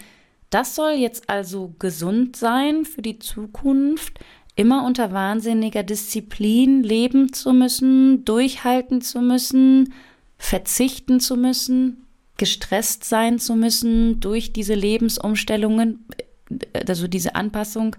Das 0.51 0.75
soll 0.75 0.91
jetzt 0.91 1.29
also 1.29 1.73
gesund 1.79 2.35
sein 2.35 2.83
für 2.83 3.01
die 3.01 3.19
Zukunft, 3.19 4.19
immer 4.55 4.85
unter 4.85 5.11
wahnsinniger 5.11 5.83
Disziplin 5.83 6.83
leben 6.83 7.33
zu 7.33 7.53
müssen, 7.53 8.25
durchhalten 8.25 9.01
zu 9.01 9.21
müssen, 9.21 9.93
verzichten 10.37 11.19
zu 11.19 11.37
müssen, 11.37 12.05
gestresst 12.37 13.03
sein 13.03 13.39
zu 13.39 13.55
müssen 13.55 14.19
durch 14.19 14.51
diese 14.53 14.73
Lebensumstellungen, 14.73 16.05
also 16.87 17.07
diese 17.07 17.35
Anpassung 17.35 17.95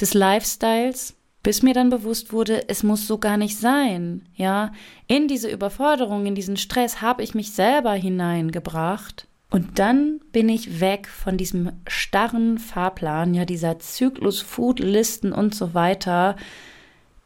des 0.00 0.14
Lifestyles, 0.14 1.14
bis 1.42 1.62
mir 1.62 1.74
dann 1.74 1.90
bewusst 1.90 2.32
wurde, 2.32 2.68
es 2.68 2.82
muss 2.82 3.06
so 3.06 3.18
gar 3.18 3.36
nicht 3.36 3.58
sein. 3.58 4.28
Ja, 4.36 4.72
in 5.08 5.26
diese 5.26 5.50
Überforderung, 5.50 6.26
in 6.26 6.34
diesen 6.34 6.56
Stress 6.56 7.00
habe 7.00 7.22
ich 7.22 7.34
mich 7.34 7.52
selber 7.52 7.92
hineingebracht. 7.92 9.26
Und 9.52 9.78
dann 9.78 10.20
bin 10.32 10.48
ich 10.48 10.80
weg 10.80 11.06
von 11.06 11.36
diesem 11.36 11.72
starren 11.86 12.56
Fahrplan, 12.56 13.34
ja, 13.34 13.44
dieser 13.44 13.78
Zyklus, 13.78 14.40
Foodlisten 14.40 15.34
und 15.34 15.54
so 15.54 15.74
weiter, 15.74 16.36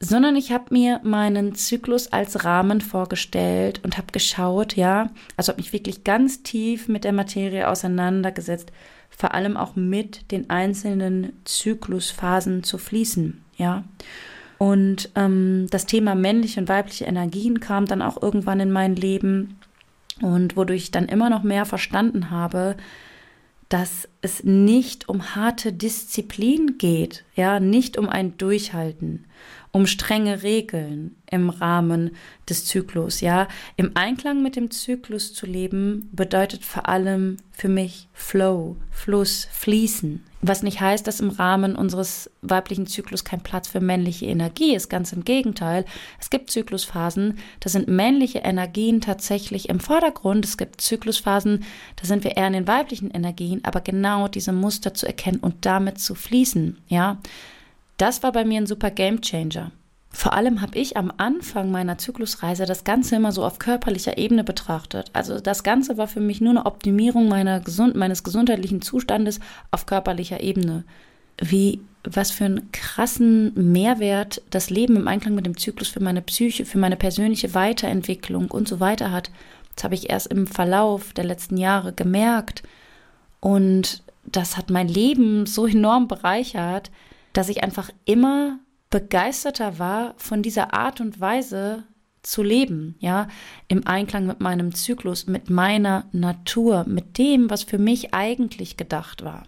sondern 0.00 0.34
ich 0.34 0.50
habe 0.50 0.64
mir 0.70 1.00
meinen 1.04 1.54
Zyklus 1.54 2.12
als 2.12 2.44
Rahmen 2.44 2.80
vorgestellt 2.80 3.80
und 3.84 3.96
habe 3.96 4.08
geschaut, 4.10 4.74
ja, 4.74 5.10
also 5.36 5.52
habe 5.52 5.62
mich 5.62 5.72
wirklich 5.72 6.02
ganz 6.02 6.42
tief 6.42 6.88
mit 6.88 7.04
der 7.04 7.12
Materie 7.12 7.68
auseinandergesetzt, 7.68 8.72
vor 9.08 9.32
allem 9.32 9.56
auch 9.56 9.76
mit 9.76 10.32
den 10.32 10.50
einzelnen 10.50 11.32
Zyklusphasen 11.44 12.64
zu 12.64 12.76
fließen, 12.76 13.40
ja. 13.56 13.84
Und 14.58 15.10
ähm, 15.14 15.68
das 15.70 15.86
Thema 15.86 16.16
männliche 16.16 16.58
und 16.58 16.68
weibliche 16.68 17.04
Energien 17.04 17.60
kam 17.60 17.86
dann 17.86 18.02
auch 18.02 18.20
irgendwann 18.20 18.58
in 18.58 18.72
mein 18.72 18.96
Leben 18.96 19.58
und 20.22 20.56
wodurch 20.56 20.84
ich 20.84 20.90
dann 20.90 21.06
immer 21.06 21.30
noch 21.30 21.42
mehr 21.42 21.64
verstanden 21.64 22.30
habe, 22.30 22.76
dass 23.68 24.08
es 24.20 24.44
nicht 24.44 25.08
um 25.08 25.34
harte 25.34 25.72
Disziplin 25.72 26.78
geht, 26.78 27.24
ja, 27.34 27.58
nicht 27.58 27.98
um 27.98 28.08
ein 28.08 28.36
Durchhalten, 28.38 29.24
um 29.76 29.86
strenge 29.86 30.42
Regeln 30.42 31.16
im 31.30 31.50
Rahmen 31.50 32.12
des 32.48 32.64
Zyklus, 32.64 33.20
ja. 33.20 33.46
Im 33.76 33.90
Einklang 33.92 34.42
mit 34.42 34.56
dem 34.56 34.70
Zyklus 34.70 35.34
zu 35.34 35.44
leben 35.44 36.08
bedeutet 36.12 36.64
vor 36.64 36.88
allem 36.88 37.36
für 37.52 37.68
mich 37.68 38.08
Flow, 38.14 38.76
Fluss, 38.90 39.46
Fließen. 39.52 40.24
Was 40.40 40.62
nicht 40.62 40.80
heißt, 40.80 41.06
dass 41.06 41.20
im 41.20 41.28
Rahmen 41.28 41.76
unseres 41.76 42.30
weiblichen 42.40 42.86
Zyklus 42.86 43.22
kein 43.22 43.42
Platz 43.42 43.68
für 43.68 43.80
männliche 43.80 44.24
Energie 44.24 44.74
ist, 44.74 44.88
ganz 44.88 45.12
im 45.12 45.24
Gegenteil. 45.24 45.84
Es 46.18 46.30
gibt 46.30 46.50
Zyklusphasen, 46.50 47.38
da 47.60 47.68
sind 47.68 47.86
männliche 47.86 48.38
Energien 48.38 49.02
tatsächlich 49.02 49.68
im 49.68 49.78
Vordergrund. 49.78 50.46
Es 50.46 50.56
gibt 50.56 50.80
Zyklusphasen, 50.80 51.64
da 51.96 52.06
sind 52.06 52.24
wir 52.24 52.38
eher 52.38 52.46
in 52.46 52.54
den 52.54 52.66
weiblichen 52.66 53.10
Energien, 53.10 53.60
aber 53.62 53.82
genau 53.82 54.26
diese 54.26 54.52
Muster 54.52 54.94
zu 54.94 55.06
erkennen 55.06 55.40
und 55.40 55.66
damit 55.66 55.98
zu 55.98 56.14
fließen, 56.14 56.78
ja. 56.88 57.18
Das 57.96 58.22
war 58.22 58.32
bei 58.32 58.44
mir 58.44 58.60
ein 58.60 58.66
super 58.66 58.90
Game 58.90 59.20
Changer. 59.20 59.72
Vor 60.10 60.32
allem 60.32 60.62
habe 60.62 60.78
ich 60.78 60.96
am 60.96 61.12
Anfang 61.18 61.70
meiner 61.70 61.98
Zyklusreise 61.98 62.64
das 62.64 62.84
Ganze 62.84 63.16
immer 63.16 63.32
so 63.32 63.44
auf 63.44 63.58
körperlicher 63.58 64.16
Ebene 64.16 64.44
betrachtet. 64.44 65.10
Also 65.12 65.40
das 65.40 65.62
Ganze 65.62 65.98
war 65.98 66.08
für 66.08 66.20
mich 66.20 66.40
nur 66.40 66.52
eine 66.52 66.64
Optimierung 66.64 67.28
meiner 67.28 67.60
gesund 67.60 67.96
meines 67.96 68.22
gesundheitlichen 68.24 68.80
Zustandes 68.80 69.40
auf 69.70 69.84
körperlicher 69.84 70.40
Ebene. 70.40 70.84
Wie 71.38 71.80
was 72.02 72.30
für 72.30 72.46
einen 72.46 72.70
krassen 72.72 73.52
Mehrwert 73.72 74.40
das 74.50 74.70
Leben 74.70 74.96
im 74.96 75.08
Einklang 75.08 75.34
mit 75.34 75.44
dem 75.44 75.56
Zyklus 75.56 75.88
für 75.88 76.00
meine 76.00 76.22
Psyche, 76.22 76.64
für 76.64 76.78
meine 76.78 76.96
persönliche 76.96 77.52
Weiterentwicklung 77.52 78.50
und 78.50 78.68
so 78.68 78.80
weiter 78.80 79.10
hat. 79.10 79.30
Das 79.74 79.84
habe 79.84 79.96
ich 79.96 80.08
erst 80.08 80.28
im 80.28 80.46
Verlauf 80.46 81.12
der 81.12 81.24
letzten 81.24 81.56
Jahre 81.56 81.92
gemerkt. 81.92 82.62
Und 83.40 84.02
das 84.24 84.56
hat 84.56 84.70
mein 84.70 84.88
Leben 84.88 85.46
so 85.46 85.66
enorm 85.66 86.08
bereichert, 86.08 86.90
dass 87.36 87.48
ich 87.48 87.62
einfach 87.62 87.90
immer 88.04 88.58
begeisterter 88.90 89.78
war 89.78 90.14
von 90.16 90.42
dieser 90.42 90.72
Art 90.72 91.00
und 91.00 91.20
Weise 91.20 91.84
zu 92.22 92.42
leben, 92.42 92.96
ja, 92.98 93.28
im 93.68 93.86
Einklang 93.86 94.26
mit 94.26 94.40
meinem 94.40 94.74
Zyklus, 94.74 95.26
mit 95.26 95.50
meiner 95.50 96.06
Natur, 96.12 96.84
mit 96.88 97.18
dem, 97.18 97.50
was 97.50 97.62
für 97.62 97.78
mich 97.78 98.14
eigentlich 98.14 98.76
gedacht 98.76 99.22
war. 99.22 99.44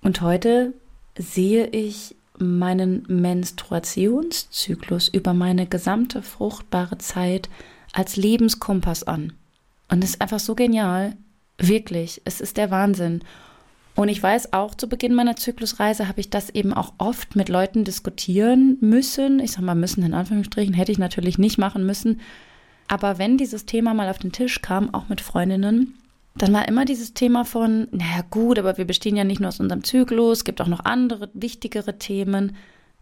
Und 0.00 0.20
heute 0.20 0.72
sehe 1.18 1.66
ich 1.66 2.14
meinen 2.38 3.04
Menstruationszyklus 3.08 5.08
über 5.08 5.34
meine 5.34 5.66
gesamte 5.66 6.22
fruchtbare 6.22 6.98
Zeit 6.98 7.48
als 7.92 8.16
Lebenskompass 8.16 9.04
an. 9.04 9.32
Und 9.88 10.04
es 10.04 10.10
ist 10.10 10.20
einfach 10.20 10.40
so 10.40 10.54
genial. 10.54 11.16
Wirklich, 11.58 12.22
es 12.24 12.40
ist 12.40 12.56
der 12.56 12.70
Wahnsinn. 12.70 13.22
Und 13.96 14.08
ich 14.08 14.20
weiß 14.20 14.52
auch, 14.52 14.74
zu 14.74 14.88
Beginn 14.88 15.14
meiner 15.14 15.36
Zyklusreise 15.36 16.08
habe 16.08 16.20
ich 16.20 16.28
das 16.28 16.50
eben 16.50 16.74
auch 16.74 16.94
oft 16.98 17.36
mit 17.36 17.48
Leuten 17.48 17.84
diskutieren 17.84 18.76
müssen. 18.80 19.38
Ich 19.38 19.52
sage 19.52 19.64
mal 19.64 19.76
müssen 19.76 20.02
in 20.02 20.14
Anführungsstrichen, 20.14 20.74
hätte 20.74 20.90
ich 20.90 20.98
natürlich 20.98 21.38
nicht 21.38 21.58
machen 21.58 21.86
müssen. 21.86 22.20
Aber 22.88 23.18
wenn 23.18 23.38
dieses 23.38 23.66
Thema 23.66 23.94
mal 23.94 24.10
auf 24.10 24.18
den 24.18 24.32
Tisch 24.32 24.60
kam, 24.62 24.92
auch 24.92 25.08
mit 25.08 25.20
Freundinnen, 25.20 25.94
dann 26.36 26.52
war 26.52 26.66
immer 26.66 26.84
dieses 26.84 27.14
Thema 27.14 27.44
von, 27.44 27.86
naja 27.92 28.24
gut, 28.28 28.58
aber 28.58 28.76
wir 28.76 28.84
bestehen 28.84 29.16
ja 29.16 29.22
nicht 29.22 29.40
nur 29.40 29.48
aus 29.48 29.60
unserem 29.60 29.84
Zyklus, 29.84 30.38
es 30.38 30.44
gibt 30.44 30.60
auch 30.60 30.66
noch 30.66 30.84
andere, 30.84 31.30
wichtigere 31.32 31.96
Themen. 31.96 32.56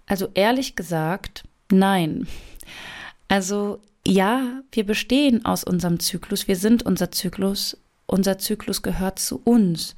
Also 0.06 0.28
ehrlich 0.34 0.76
gesagt, 0.76 1.44
nein. 1.70 2.26
Also 3.28 3.80
ja, 4.06 4.62
wir 4.72 4.84
bestehen 4.84 5.44
aus 5.46 5.64
unserem 5.64 5.98
Zyklus, 6.00 6.46
wir 6.46 6.56
sind 6.56 6.82
unser 6.82 7.10
Zyklus, 7.10 7.78
unser 8.06 8.36
Zyklus 8.36 8.82
gehört 8.82 9.18
zu 9.18 9.40
uns. 9.42 9.96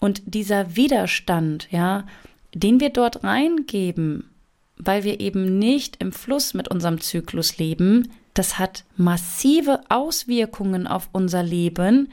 Und 0.00 0.22
dieser 0.24 0.74
Widerstand, 0.76 1.68
ja, 1.70 2.06
den 2.54 2.80
wir 2.80 2.90
dort 2.90 3.22
reingeben, 3.22 4.30
weil 4.76 5.04
wir 5.04 5.20
eben 5.20 5.58
nicht 5.58 5.96
im 6.00 6.10
Fluss 6.10 6.54
mit 6.54 6.68
unserem 6.68 7.00
Zyklus 7.00 7.58
leben, 7.58 8.10
das 8.34 8.58
hat 8.58 8.84
massive 8.96 9.80
Auswirkungen 9.88 10.86
auf 10.86 11.08
unser 11.12 11.42
Leben. 11.42 12.10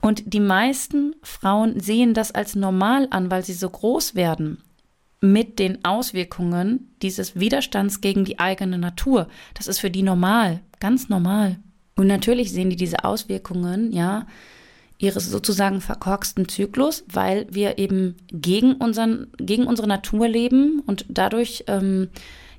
Und 0.00 0.32
die 0.32 0.40
meisten 0.40 1.14
Frauen 1.22 1.80
sehen 1.80 2.14
das 2.14 2.32
als 2.32 2.54
normal 2.54 3.08
an, 3.10 3.30
weil 3.30 3.44
sie 3.44 3.54
so 3.54 3.68
groß 3.68 4.14
werden 4.14 4.58
mit 5.20 5.58
den 5.60 5.84
Auswirkungen 5.84 6.92
dieses 7.00 7.38
Widerstands 7.38 8.00
gegen 8.00 8.24
die 8.24 8.40
eigene 8.40 8.76
Natur. 8.78 9.28
Das 9.54 9.68
ist 9.68 9.78
für 9.78 9.90
die 9.90 10.02
normal, 10.02 10.60
ganz 10.80 11.08
normal. 11.08 11.56
Und 11.94 12.08
natürlich 12.08 12.50
sehen 12.50 12.70
die 12.70 12.76
diese 12.76 13.04
Auswirkungen, 13.04 13.92
ja, 13.92 14.26
ihres 15.02 15.28
sozusagen 15.28 15.80
verkorksten 15.80 16.48
Zyklus, 16.48 17.04
weil 17.08 17.46
wir 17.50 17.78
eben 17.78 18.16
gegen, 18.28 18.74
unseren, 18.74 19.32
gegen 19.36 19.66
unsere 19.66 19.88
Natur 19.88 20.28
leben 20.28 20.80
und 20.86 21.04
dadurch 21.08 21.64
ähm, 21.66 22.08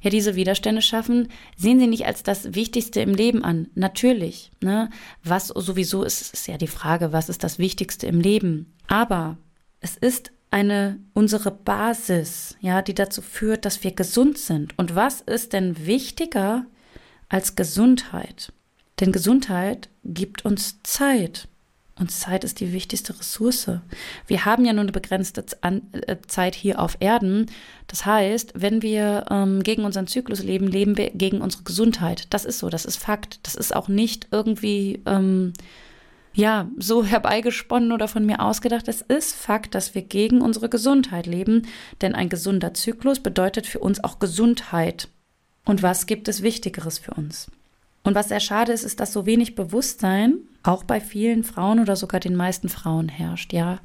ja 0.01 0.09
diese 0.09 0.35
Widerstände 0.35 0.81
schaffen, 0.81 1.29
sehen 1.55 1.79
sie 1.79 1.87
nicht 1.87 2.05
als 2.05 2.21
das 2.21 2.53
Wichtigste 2.53 2.99
im 2.99 3.15
Leben 3.15 3.45
an. 3.45 3.67
Natürlich. 3.75 4.51
Ne? 4.61 4.89
Was 5.23 5.47
sowieso 5.47 6.03
ist, 6.03 6.33
ist 6.33 6.47
ja 6.47 6.57
die 6.57 6.67
Frage, 6.67 7.13
was 7.13 7.29
ist 7.29 7.45
das 7.45 7.59
Wichtigste 7.59 8.07
im 8.07 8.19
Leben? 8.19 8.73
Aber 8.87 9.37
es 9.79 9.95
ist 9.95 10.31
eine 10.51 10.99
unsere 11.13 11.49
Basis, 11.49 12.57
ja, 12.59 12.81
die 12.81 12.93
dazu 12.93 13.21
führt, 13.21 13.63
dass 13.63 13.83
wir 13.83 13.91
gesund 13.91 14.37
sind. 14.37 14.77
Und 14.77 14.95
was 14.95 15.21
ist 15.21 15.53
denn 15.53 15.87
wichtiger 15.87 16.65
als 17.29 17.55
Gesundheit? 17.55 18.51
Denn 18.99 19.13
Gesundheit 19.13 19.89
gibt 20.03 20.45
uns 20.45 20.83
Zeit. 20.83 21.47
Und 21.99 22.09
Zeit 22.09 22.43
ist 22.43 22.59
die 22.59 22.73
wichtigste 22.73 23.17
Ressource. 23.17 23.69
Wir 24.25 24.45
haben 24.45 24.65
ja 24.65 24.73
nur 24.73 24.81
eine 24.81 24.91
begrenzte 24.91 25.45
äh, 25.61 26.17
Zeit 26.27 26.55
hier 26.55 26.79
auf 26.79 26.97
Erden. 26.99 27.45
Das 27.85 28.05
heißt, 28.05 28.53
wenn 28.55 28.81
wir 28.81 29.25
ähm, 29.29 29.61
gegen 29.61 29.83
unseren 29.85 30.07
Zyklus 30.07 30.41
leben, 30.41 30.67
leben 30.67 30.97
wir 30.97 31.11
gegen 31.11 31.41
unsere 31.41 31.63
Gesundheit. 31.63 32.25
Das 32.31 32.45
ist 32.45 32.57
so, 32.59 32.69
das 32.69 32.85
ist 32.85 32.97
Fakt. 32.97 33.39
Das 33.43 33.53
ist 33.53 33.75
auch 33.75 33.89
nicht 33.89 34.27
irgendwie, 34.31 35.03
ähm, 35.05 35.53
ja, 36.33 36.67
so 36.77 37.05
herbeigesponnen 37.05 37.91
oder 37.91 38.07
von 38.07 38.25
mir 38.25 38.39
ausgedacht. 38.41 38.87
Es 38.87 39.01
ist 39.01 39.35
Fakt, 39.35 39.75
dass 39.75 39.93
wir 39.93 40.01
gegen 40.01 40.41
unsere 40.41 40.69
Gesundheit 40.69 41.27
leben. 41.27 41.67
Denn 42.01 42.15
ein 42.15 42.29
gesunder 42.29 42.73
Zyklus 42.73 43.19
bedeutet 43.19 43.67
für 43.67 43.79
uns 43.79 44.03
auch 44.03 44.17
Gesundheit. 44.17 45.09
Und 45.63 45.83
was 45.83 46.07
gibt 46.07 46.27
es 46.27 46.41
Wichtigeres 46.41 46.97
für 46.97 47.13
uns? 47.13 47.51
Und 48.03 48.15
was 48.15 48.29
sehr 48.29 48.39
schade 48.39 48.73
ist, 48.73 48.83
ist, 48.83 48.99
dass 48.99 49.13
so 49.13 49.25
wenig 49.25 49.55
Bewusstsein 49.55 50.35
auch 50.61 50.83
bei 50.83 50.99
vielen 50.99 51.43
Frauen 51.43 51.79
oder 51.79 51.95
sogar 51.95 52.19
den 52.19 52.35
meisten 52.35 52.69
Frauen 52.69 53.09
herrscht, 53.09 53.53
ja. 53.53 53.79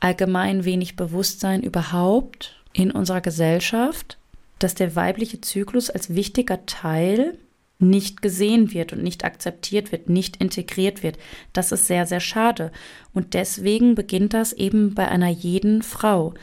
Allgemein 0.00 0.64
wenig 0.64 0.96
Bewusstsein 0.96 1.62
überhaupt 1.62 2.56
in 2.72 2.90
unserer 2.90 3.20
Gesellschaft, 3.20 4.18
dass 4.58 4.74
der 4.74 4.96
weibliche 4.96 5.40
Zyklus 5.40 5.90
als 5.90 6.14
wichtiger 6.14 6.66
Teil 6.66 7.38
nicht 7.78 8.22
gesehen 8.22 8.72
wird 8.72 8.92
und 8.92 9.02
nicht 9.02 9.24
akzeptiert 9.24 9.92
wird, 9.92 10.08
nicht 10.08 10.36
integriert 10.36 11.02
wird. 11.02 11.18
Das 11.52 11.72
ist 11.72 11.86
sehr, 11.86 12.06
sehr 12.06 12.20
schade. 12.20 12.70
Und 13.12 13.34
deswegen 13.34 13.94
beginnt 13.94 14.34
das 14.34 14.52
eben 14.52 14.94
bei 14.94 15.08
einer 15.08 15.28
jeden 15.28 15.82
Frau, 15.82 16.34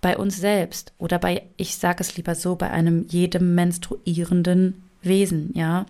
bei 0.00 0.16
uns 0.16 0.36
selbst 0.36 0.92
oder 0.98 1.18
bei, 1.18 1.42
ich 1.56 1.76
sage 1.76 2.02
es 2.02 2.16
lieber 2.16 2.34
so, 2.34 2.56
bei 2.56 2.70
einem 2.70 3.06
jedem 3.08 3.54
menstruierenden 3.54 4.83
Wesen, 5.04 5.50
ja. 5.54 5.86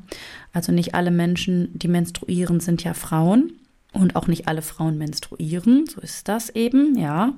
Also 0.52 0.72
nicht 0.72 0.94
alle 0.94 1.10
Menschen, 1.10 1.76
die 1.78 1.88
menstruieren, 1.88 2.60
sind 2.60 2.84
ja 2.84 2.94
Frauen 2.94 3.52
und 3.92 4.16
auch 4.16 4.26
nicht 4.26 4.48
alle 4.48 4.62
Frauen 4.62 4.98
menstruieren, 4.98 5.86
so 5.86 6.00
ist 6.00 6.28
das 6.28 6.50
eben, 6.50 6.98
ja. 6.98 7.34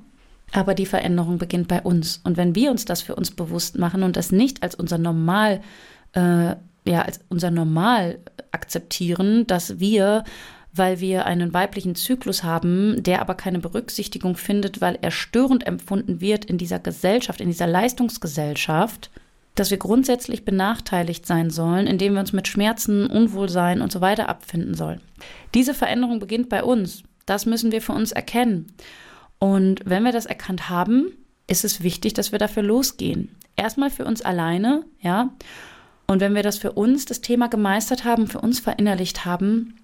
Aber 0.53 0.75
die 0.75 0.85
Veränderung 0.85 1.37
beginnt 1.37 1.67
bei 1.67 1.81
uns. 1.81 2.21
Und 2.23 2.37
wenn 2.37 2.55
wir 2.55 2.71
uns 2.71 2.85
das 2.85 3.01
für 3.01 3.15
uns 3.15 3.31
bewusst 3.31 3.77
machen 3.77 4.03
und 4.03 4.15
das 4.15 4.31
nicht 4.31 4.63
als 4.63 4.75
unser 4.75 4.97
Normal, 4.97 5.61
äh, 6.13 6.55
ja, 6.85 7.01
als 7.01 7.19
unser 7.29 7.51
Normal 7.51 8.19
akzeptieren, 8.51 9.45
dass 9.45 9.79
wir, 9.79 10.23
weil 10.73 10.99
wir 10.99 11.25
einen 11.25 11.53
weiblichen 11.53 11.95
Zyklus 11.95 12.43
haben, 12.43 13.03
der 13.03 13.21
aber 13.21 13.35
keine 13.35 13.59
Berücksichtigung 13.59 14.37
findet, 14.37 14.79
weil 14.79 14.97
er 15.01 15.11
störend 15.11 15.67
empfunden 15.67 16.21
wird 16.21 16.45
in 16.45 16.57
dieser 16.57 16.79
Gesellschaft, 16.79 17.41
in 17.41 17.49
dieser 17.49 17.67
Leistungsgesellschaft, 17.67 19.11
dass 19.57 19.71
wir 19.71 19.77
grundsätzlich 19.77 20.45
benachteiligt 20.45 21.25
sein 21.25 21.49
sollen, 21.49 21.87
indem 21.87 22.13
wir 22.13 22.19
uns 22.19 22.31
mit 22.31 22.47
Schmerzen, 22.47 23.07
Unwohlsein 23.07 23.81
und 23.81 23.91
so 23.91 24.01
weiter 24.01 24.29
abfinden 24.29 24.75
sollen. 24.75 25.01
Diese 25.55 25.73
Veränderung 25.73 26.19
beginnt 26.19 26.47
bei 26.47 26.63
uns. 26.63 27.03
Das 27.25 27.45
müssen 27.47 27.71
wir 27.71 27.81
für 27.81 27.93
uns 27.93 28.11
erkennen. 28.11 28.67
Und 29.39 29.81
wenn 29.83 30.03
wir 30.03 30.11
das 30.11 30.27
erkannt 30.27 30.69
haben, 30.69 31.11
ist 31.47 31.65
es 31.65 31.81
wichtig, 31.81 32.13
dass 32.13 32.31
wir 32.31 32.39
dafür 32.39 32.61
losgehen. 32.61 33.35
Erstmal 33.55 33.89
für 33.89 34.05
uns 34.05 34.21
alleine, 34.21 34.85
ja. 35.01 35.31
Und 36.05 36.21
wenn 36.21 36.35
wir 36.35 36.43
das 36.43 36.57
für 36.57 36.73
uns, 36.73 37.05
das 37.05 37.21
Thema 37.21 37.49
gemeistert 37.49 38.05
haben, 38.05 38.27
für 38.27 38.39
uns 38.39 38.59
verinnerlicht 38.59 39.25
haben, 39.25 39.75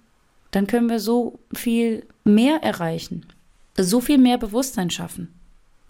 dann 0.52 0.68
können 0.68 0.88
wir 0.88 1.00
so 1.00 1.40
viel 1.52 2.06
mehr 2.22 2.62
erreichen, 2.62 3.26
so 3.76 4.00
viel 4.00 4.18
mehr 4.18 4.38
Bewusstsein 4.38 4.90
schaffen. 4.90 5.34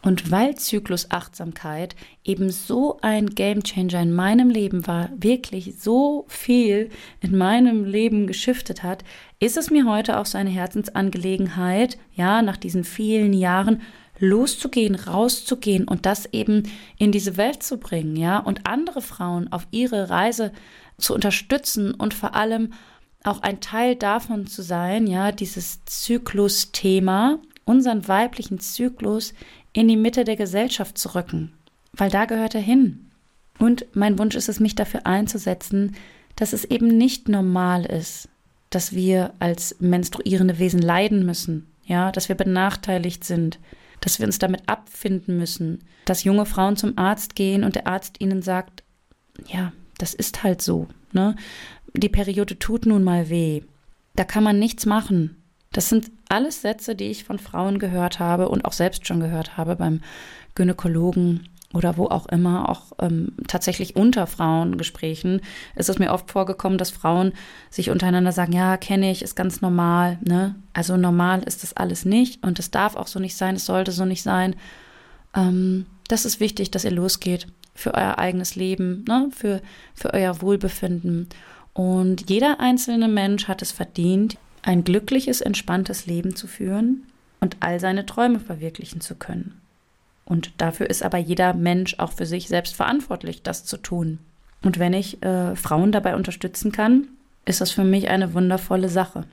Und 0.05 0.31
weil 0.31 0.55
Zyklusachtsamkeit 0.55 1.97
eben 2.25 2.51
so 2.51 2.99
ein 3.01 3.31
Gamechanger 3.31 4.03
in 4.03 4.13
meinem 4.13 4.51
Leben 4.51 4.87
war, 4.87 5.09
wirklich 5.17 5.77
so 5.81 6.27
viel 6.29 6.91
in 7.21 7.39
meinem 7.39 7.87
Leben 7.87 8.27
geschiftet 8.27 8.83
hat, 8.83 9.03
ist 9.41 9.57
es 9.57 9.71
mir 9.71 9.87
heute 9.87 10.19
auch 10.19 10.27
so 10.27 10.37
eine 10.37 10.51
Herzensangelegenheit, 10.51 11.97
ja, 12.13 12.43
nach 12.43 12.59
diesen 12.59 12.85
vielen 12.85 13.33
Jahren 13.33 13.81
loszugehen, 14.19 14.95
rauszugehen 14.95 15.89
und 15.89 16.05
das 16.05 16.27
eben 16.35 16.65
in 16.99 17.11
diese 17.11 17.39
Welt 17.39 17.63
zu 17.63 17.79
bringen, 17.79 18.15
ja, 18.15 18.39
und 18.39 18.67
andere 18.67 19.01
Frauen 19.01 19.51
auf 19.53 19.67
ihre 19.71 20.11
Reise 20.11 20.53
zu 20.99 21.15
unterstützen 21.15 21.95
und 21.95 22.13
vor 22.13 22.35
allem 22.35 22.75
auch 23.23 23.41
ein 23.41 23.61
Teil 23.61 23.97
davon 23.97 24.47
zu 24.47 24.61
sein, 24.61 25.07
ja, 25.07 25.33
dieses 25.33 25.83
Zyklus-Thema, 25.87 27.39
unseren 27.65 28.07
weiblichen 28.07 28.61
Zyklus 28.61 29.33
in 29.75 29.89
die 29.89 29.97
Mitte 29.97 30.25
der 30.25 30.37
Gesellschaft 30.37 30.97
zu 30.97 31.15
rücken, 31.15 31.53
weil 31.93 32.09
da 32.09 32.25
gehört 32.25 32.55
er 32.55 32.63
hin. 32.63 33.11
Und 33.59 33.85
mein 33.93 34.19
Wunsch 34.19 34.35
ist 34.35 34.49
es, 34.49 34.61
mich 34.61 34.75
dafür 34.75 35.07
einzusetzen, 35.07 35.95
dass 36.37 36.55
es 36.55 36.65
eben 36.65 36.89
nicht 36.89 37.29
normal 37.29 37.85
ist, 37.85 38.29
dass 38.71 38.93
wir 38.93 39.35
als 39.39 39.77
menstruierende 39.81 40.59
Wesen 40.59 40.81
leiden 40.81 41.27
müssen, 41.27 41.67
ja, 41.85 42.11
dass 42.11 42.29
wir 42.29 42.37
benachteiligt 42.37 43.25
sind, 43.25 43.59
dass 44.01 44.19
wir 44.19 44.27
uns 44.27 44.39
damit 44.39 44.69
abfinden 44.69 45.37
müssen, 45.37 45.85
dass 46.05 46.25
junge 46.25 46.47
Frauen 46.47 46.77
zum 46.77 46.99
Arzt 46.99 47.37
gehen 47.37 47.63
und 47.63 47.77
der 47.77 47.87
Arzt 47.87 48.21
ihnen 48.21 48.43
sagt, 48.43 48.83
ja, 49.47 49.73
das 49.99 50.15
ist 50.15 50.43
halt 50.43 50.63
so, 50.63 50.89
ne? 51.13 51.37
Die 51.97 52.09
Periode 52.09 52.59
tut 52.59 52.87
nun 52.87 53.05
mal 53.05 53.29
weh. 53.29 53.63
Da 54.17 54.25
kann 54.25 54.43
man 54.43 54.59
nichts 54.59 54.85
machen. 54.85 55.37
Das 55.75 55.89
sind 55.89 56.13
alles 56.29 56.63
Sätze, 56.63 56.95
die 56.95 57.11
ich 57.11 57.25
von 57.25 57.41
Frauen 57.41 57.81
gehört 57.81 58.21
habe 58.21 58.49
und 58.49 58.65
auch 58.65 58.73
selbst 58.73 59.07
schon 59.07 59.19
gehört 59.19 59.57
habe 59.57 59.75
beim 59.75 60.01
Gynäkologen 60.55 61.49
oder 61.73 61.97
wo 61.97 62.07
auch 62.07 62.27
immer, 62.27 62.69
auch 62.69 62.93
ähm, 63.01 63.33
tatsächlich 63.49 63.97
unter 63.97 64.29
Frauengesprächen 64.29 65.41
ist 65.75 65.89
es 65.89 65.99
mir 65.99 66.13
oft 66.13 66.31
vorgekommen, 66.31 66.79
dass 66.79 66.91
Frauen 66.91 67.33
sich 67.71 67.91
untereinander 67.91 68.31
sagen, 68.31 68.53
ja, 68.53 68.77
kenne 68.77 69.11
ich, 69.11 69.23
ist 69.23 69.35
ganz 69.35 69.61
normal, 69.61 70.19
ne? 70.23 70.55
Also 70.73 70.97
normal 70.97 71.43
ist 71.43 71.65
das 71.65 71.77
alles 71.77 72.05
nicht 72.05 72.45
und 72.45 72.61
es 72.61 72.71
darf 72.71 72.95
auch 72.95 73.09
so 73.09 73.19
nicht 73.19 73.37
sein, 73.37 73.57
es 73.57 73.67
sollte 73.67 73.91
so 73.91 74.05
nicht 74.05 74.23
sein. 74.23 74.55
Ähm, 75.35 75.87
das 76.07 76.25
ist 76.25 76.39
wichtig, 76.39 76.71
dass 76.71 76.85
ihr 76.85 76.93
losgeht 76.93 77.49
für 77.75 77.95
euer 77.95 78.19
eigenes 78.19 78.55
Leben, 78.55 79.05
ne? 79.09 79.29
für, 79.35 79.61
für 79.95 80.15
euer 80.15 80.41
Wohlbefinden. 80.41 81.29
Und 81.73 82.31
jeder 82.31 82.61
einzelne 82.61 83.09
Mensch 83.09 83.49
hat 83.49 83.61
es 83.61 83.73
verdient, 83.73 84.37
ein 84.65 84.85
glückliches, 84.85 85.41
entspanntes 85.41 86.07
Leben 86.07 86.35
zu 86.35 86.47
führen 86.47 87.05
und 87.41 87.57
all 87.61 87.79
seine 87.81 88.07
Träume 88.07 88.41
verwirklichen 88.41 89.01
zu 89.01 89.15
können. 89.15 89.61
Und 90.25 90.53
dafür 90.59 90.89
ist 90.89 91.03
aber 91.03 91.19
jeder 91.19 91.53
Mensch 91.53 91.97
auch 91.99 92.13
für 92.13 92.27
sich 92.27 92.49
selbst 92.49 92.75
verantwortlich, 92.75 93.43
das 93.43 93.65
zu 93.65 93.77
tun. 93.77 94.19
Und 94.63 94.79
wenn 94.79 94.95
ich 94.95 95.23
äh, 95.23 95.55
Frauen 95.55 95.93
dabei 95.93 96.17
unterstützen 96.17 96.73
kann, 96.73 97.09
ist 97.45 97.61
das 97.61 97.71
für 97.71 97.85
mich 97.85 98.09
eine 98.09 98.33
wundervolle 98.33 98.89
Sache. 98.89 99.25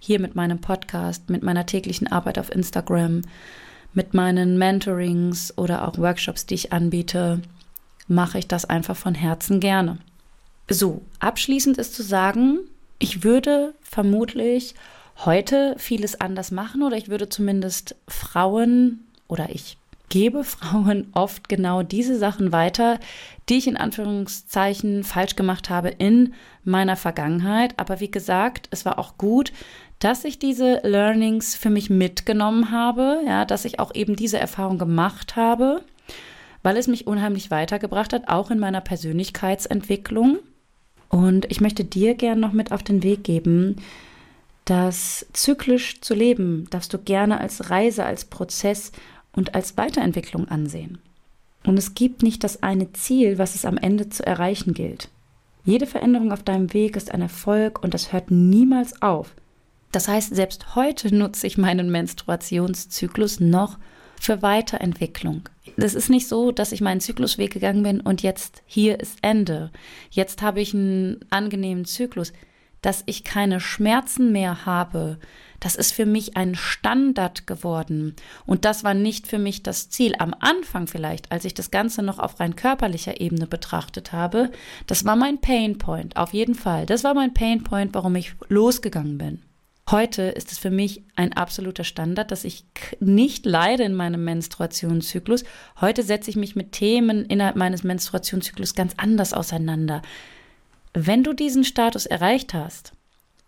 Hier 0.00 0.18
mit 0.18 0.34
meinem 0.34 0.60
Podcast, 0.60 1.30
mit 1.30 1.44
meiner 1.44 1.64
täglichen 1.64 2.08
Arbeit 2.08 2.38
auf 2.40 2.52
Instagram, 2.52 3.22
mit 3.94 4.14
meinen 4.14 4.58
Mentorings 4.58 5.56
oder 5.56 5.86
auch 5.86 5.96
Workshops, 5.96 6.44
die 6.46 6.54
ich 6.54 6.72
anbiete, 6.72 7.40
mache 8.08 8.38
ich 8.38 8.48
das 8.48 8.64
einfach 8.64 8.96
von 8.96 9.14
Herzen 9.14 9.60
gerne. 9.60 9.98
So, 10.68 11.02
abschließend 11.20 11.78
ist 11.78 11.94
zu 11.94 12.02
sagen, 12.02 12.58
ich 12.98 13.24
würde 13.24 13.74
vermutlich 13.80 14.74
heute 15.24 15.74
vieles 15.78 16.20
anders 16.20 16.50
machen 16.50 16.82
oder 16.82 16.96
ich 16.96 17.08
würde 17.08 17.28
zumindest 17.28 17.96
Frauen 18.08 19.06
oder 19.28 19.48
ich 19.50 19.78
gebe 20.08 20.44
Frauen 20.44 21.08
oft 21.12 21.48
genau 21.48 21.82
diese 21.82 22.16
Sachen 22.18 22.52
weiter, 22.52 22.98
die 23.48 23.58
ich 23.58 23.66
in 23.66 23.76
Anführungszeichen 23.76 25.04
falsch 25.04 25.36
gemacht 25.36 25.70
habe 25.70 25.88
in 25.88 26.34
meiner 26.64 26.96
Vergangenheit. 26.96 27.74
Aber 27.76 28.00
wie 28.00 28.10
gesagt, 28.10 28.68
es 28.70 28.84
war 28.84 28.98
auch 28.98 29.18
gut, 29.18 29.52
dass 29.98 30.24
ich 30.24 30.38
diese 30.38 30.80
Learnings 30.84 31.54
für 31.54 31.70
mich 31.70 31.90
mitgenommen 31.90 32.70
habe, 32.70 33.20
ja, 33.26 33.44
dass 33.44 33.64
ich 33.64 33.80
auch 33.80 33.94
eben 33.94 34.14
diese 34.14 34.38
Erfahrung 34.38 34.78
gemacht 34.78 35.36
habe, 35.36 35.82
weil 36.62 36.76
es 36.76 36.86
mich 36.86 37.06
unheimlich 37.06 37.50
weitergebracht 37.50 38.12
hat, 38.12 38.28
auch 38.28 38.50
in 38.50 38.58
meiner 38.58 38.80
Persönlichkeitsentwicklung. 38.80 40.38
Und 41.08 41.50
ich 41.50 41.60
möchte 41.60 41.84
dir 41.84 42.14
gern 42.14 42.40
noch 42.40 42.52
mit 42.52 42.72
auf 42.72 42.82
den 42.82 43.02
Weg 43.02 43.24
geben, 43.24 43.76
dass 44.64 45.26
zyklisch 45.32 46.00
zu 46.00 46.14
leben 46.14 46.66
darfst 46.70 46.92
du 46.92 46.98
gerne 46.98 47.40
als 47.40 47.70
Reise, 47.70 48.04
als 48.04 48.24
Prozess 48.24 48.92
und 49.32 49.54
als 49.54 49.76
Weiterentwicklung 49.76 50.48
ansehen. 50.48 50.98
Und 51.64 51.78
es 51.78 51.94
gibt 51.94 52.22
nicht 52.22 52.42
das 52.44 52.62
eine 52.62 52.92
Ziel, 52.92 53.38
was 53.38 53.54
es 53.54 53.64
am 53.64 53.76
Ende 53.76 54.08
zu 54.08 54.26
erreichen 54.26 54.74
gilt. 54.74 55.08
Jede 55.64 55.86
Veränderung 55.86 56.32
auf 56.32 56.42
deinem 56.42 56.72
Weg 56.72 56.96
ist 56.96 57.12
ein 57.12 57.22
Erfolg 57.22 57.82
und 57.82 57.92
das 57.92 58.12
hört 58.12 58.30
niemals 58.30 59.02
auf. 59.02 59.34
Das 59.92 60.08
heißt, 60.08 60.34
selbst 60.34 60.76
heute 60.76 61.14
nutze 61.14 61.46
ich 61.46 61.58
meinen 61.58 61.90
Menstruationszyklus 61.90 63.40
noch 63.40 63.78
für 64.20 64.42
Weiterentwicklung. 64.42 65.48
Das 65.76 65.94
ist 65.94 66.08
nicht 66.08 66.28
so, 66.28 66.52
dass 66.52 66.72
ich 66.72 66.80
meinen 66.80 67.00
Zyklusweg 67.00 67.52
gegangen 67.52 67.82
bin 67.82 68.00
und 68.00 68.22
jetzt 68.22 68.62
hier 68.66 69.00
ist 69.00 69.18
Ende. 69.22 69.70
Jetzt 70.10 70.42
habe 70.42 70.60
ich 70.60 70.74
einen 70.74 71.24
angenehmen 71.30 71.84
Zyklus. 71.84 72.32
Dass 72.82 73.02
ich 73.06 73.24
keine 73.24 73.58
Schmerzen 73.58 74.30
mehr 74.30 74.64
habe, 74.64 75.18
das 75.60 75.74
ist 75.74 75.92
für 75.92 76.06
mich 76.06 76.36
ein 76.36 76.54
Standard 76.54 77.46
geworden. 77.46 78.14
Und 78.44 78.64
das 78.64 78.84
war 78.84 78.94
nicht 78.94 79.26
für 79.26 79.38
mich 79.38 79.62
das 79.62 79.88
Ziel. 79.88 80.14
Am 80.18 80.34
Anfang 80.38 80.86
vielleicht, 80.86 81.32
als 81.32 81.44
ich 81.44 81.54
das 81.54 81.70
Ganze 81.70 82.02
noch 82.02 82.18
auf 82.18 82.38
rein 82.38 82.54
körperlicher 82.54 83.20
Ebene 83.20 83.46
betrachtet 83.46 84.12
habe, 84.12 84.52
das 84.86 85.04
war 85.04 85.16
mein 85.16 85.40
Painpoint, 85.40 86.16
auf 86.16 86.32
jeden 86.32 86.54
Fall. 86.54 86.86
Das 86.86 87.02
war 87.02 87.14
mein 87.14 87.34
Painpoint, 87.34 87.94
warum 87.94 88.14
ich 88.14 88.34
losgegangen 88.48 89.18
bin. 89.18 89.42
Heute 89.88 90.22
ist 90.22 90.50
es 90.50 90.58
für 90.58 90.70
mich 90.70 91.04
ein 91.14 91.32
absoluter 91.32 91.84
Standard, 91.84 92.32
dass 92.32 92.44
ich 92.44 92.64
nicht 92.98 93.46
leide 93.46 93.84
in 93.84 93.94
meinem 93.94 94.24
Menstruationszyklus. 94.24 95.44
Heute 95.80 96.02
setze 96.02 96.28
ich 96.28 96.34
mich 96.34 96.56
mit 96.56 96.72
Themen 96.72 97.24
innerhalb 97.24 97.54
meines 97.54 97.84
Menstruationszyklus 97.84 98.74
ganz 98.74 98.94
anders 98.96 99.32
auseinander. 99.32 100.02
Wenn 100.92 101.22
du 101.22 101.34
diesen 101.34 101.62
Status 101.62 102.04
erreicht 102.04 102.52
hast, 102.52 102.94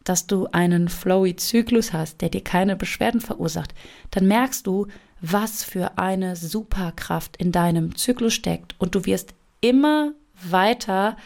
dass 0.05 0.29
du 0.29 0.47
einen 0.53 0.89
flowy 0.89 1.35
Zyklus 1.35 1.93
hast, 1.93 2.21
der 2.21 2.29
dir 2.29 2.45
keine 2.45 2.77
Beschwerden 2.77 3.21
verursacht, 3.21 3.75
dann 4.13 4.29
merkst 4.29 4.65
du, 4.65 4.87
was 5.21 5.65
für 5.65 5.99
eine 5.99 6.37
Superkraft 6.37 7.37
in 7.37 7.51
deinem 7.51 7.97
Zyklus 7.97 8.35
steckt 8.35 8.77
und 8.79 8.95
du 8.95 9.07
wirst 9.07 9.35
immer 9.61 10.13
weiter, 10.49 11.17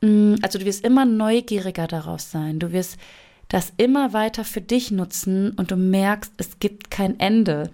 mm, 0.00 0.36
also 0.40 0.58
du 0.58 0.64
wirst 0.64 0.82
immer 0.82 1.04
neugieriger 1.04 1.86
darauf 1.86 2.20
sein. 2.20 2.58
Du 2.58 2.72
wirst 2.72 2.96
das 3.50 3.72
immer 3.76 4.14
weiter 4.14 4.44
für 4.44 4.62
dich 4.62 4.90
nutzen 4.90 5.50
und 5.50 5.70
du 5.70 5.76
merkst, 5.76 6.32
es 6.38 6.58
gibt 6.60 6.90
kein 6.90 7.20
Ende. 7.20 7.70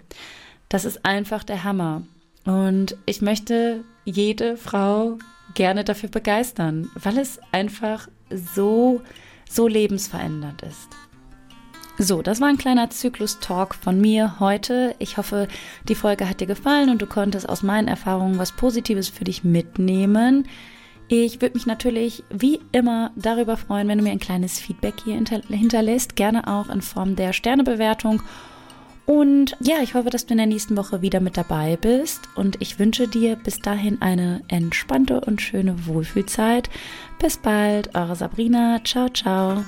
Das 0.69 0.85
ist 0.85 1.05
einfach 1.05 1.45
der 1.45 1.62
Hammer. 1.62 2.03
Und 2.45 2.97
ich 3.07 3.23
möchte 3.23 3.85
jede 4.05 4.57
Frau 4.57 5.19
gerne 5.55 5.85
dafür 5.85 6.09
begeistern, 6.09 6.91
weil 6.95 7.19
es 7.19 7.39
einfach 7.53 8.09
so, 8.31 9.03
so 9.49 9.69
lebensverändernd 9.69 10.62
ist. 10.62 10.89
So, 11.99 12.23
das 12.23 12.41
war 12.41 12.49
ein 12.49 12.59
kleiner 12.59 12.91
Zyklus-Talk 12.91 13.75
von 13.75 14.01
mir 14.01 14.39
heute. 14.41 14.95
Ich 14.99 15.17
hoffe, 15.17 15.49
die 15.89 15.95
Folge 15.95 16.29
hat 16.29 16.41
dir 16.41 16.47
gefallen 16.47 16.91
und 16.91 17.01
du 17.01 17.07
konntest 17.07 17.49
aus 17.49 17.62
meinen 17.62 17.89
Erfahrungen 17.89 18.39
was 18.39 18.53
Positives 18.53 19.09
für 19.09 19.25
dich 19.25 19.45
mitnehmen. 19.45 20.47
Ich 21.09 21.40
würde 21.40 21.55
mich 21.55 21.66
natürlich 21.66 22.25
wie 22.31 22.61
immer 22.73 23.12
darüber 23.14 23.57
freuen, 23.57 23.87
wenn 23.87 23.99
du 23.99 24.05
mir 24.05 24.11
ein 24.11 24.19
kleines 24.19 24.59
Feedback 24.59 24.95
hier 25.05 25.14
hinterlässt, 25.14 26.16
gerne 26.16 26.49
auch 26.49 26.69
in 26.69 26.83
Form 26.83 27.14
der 27.14 27.33
Sternebewertung. 27.33 28.23
Und 29.07 29.57
ja, 29.61 29.77
ich 29.83 29.95
hoffe, 29.95 30.11
dass 30.11 30.27
du 30.27 30.35
in 30.35 30.38
der 30.38 30.49
nächsten 30.49 30.77
Woche 30.77 31.01
wieder 31.01 31.21
mit 31.21 31.37
dabei 31.37 31.77
bist 31.77 32.23
und 32.35 32.61
ich 32.61 32.81
wünsche 32.81 33.07
dir 33.07 33.37
bis 33.37 33.61
dahin 33.61 34.03
eine 34.03 34.42
entspannte 34.49 35.21
und 35.21 35.40
schöne 35.40 35.87
Wohlfühlzeit. 35.87 36.69
Bis 37.21 37.37
bald, 37.37 37.95
eure 37.95 38.16
Sabrina. 38.16 38.81
Ciao, 38.83 39.09
ciao. 39.09 39.64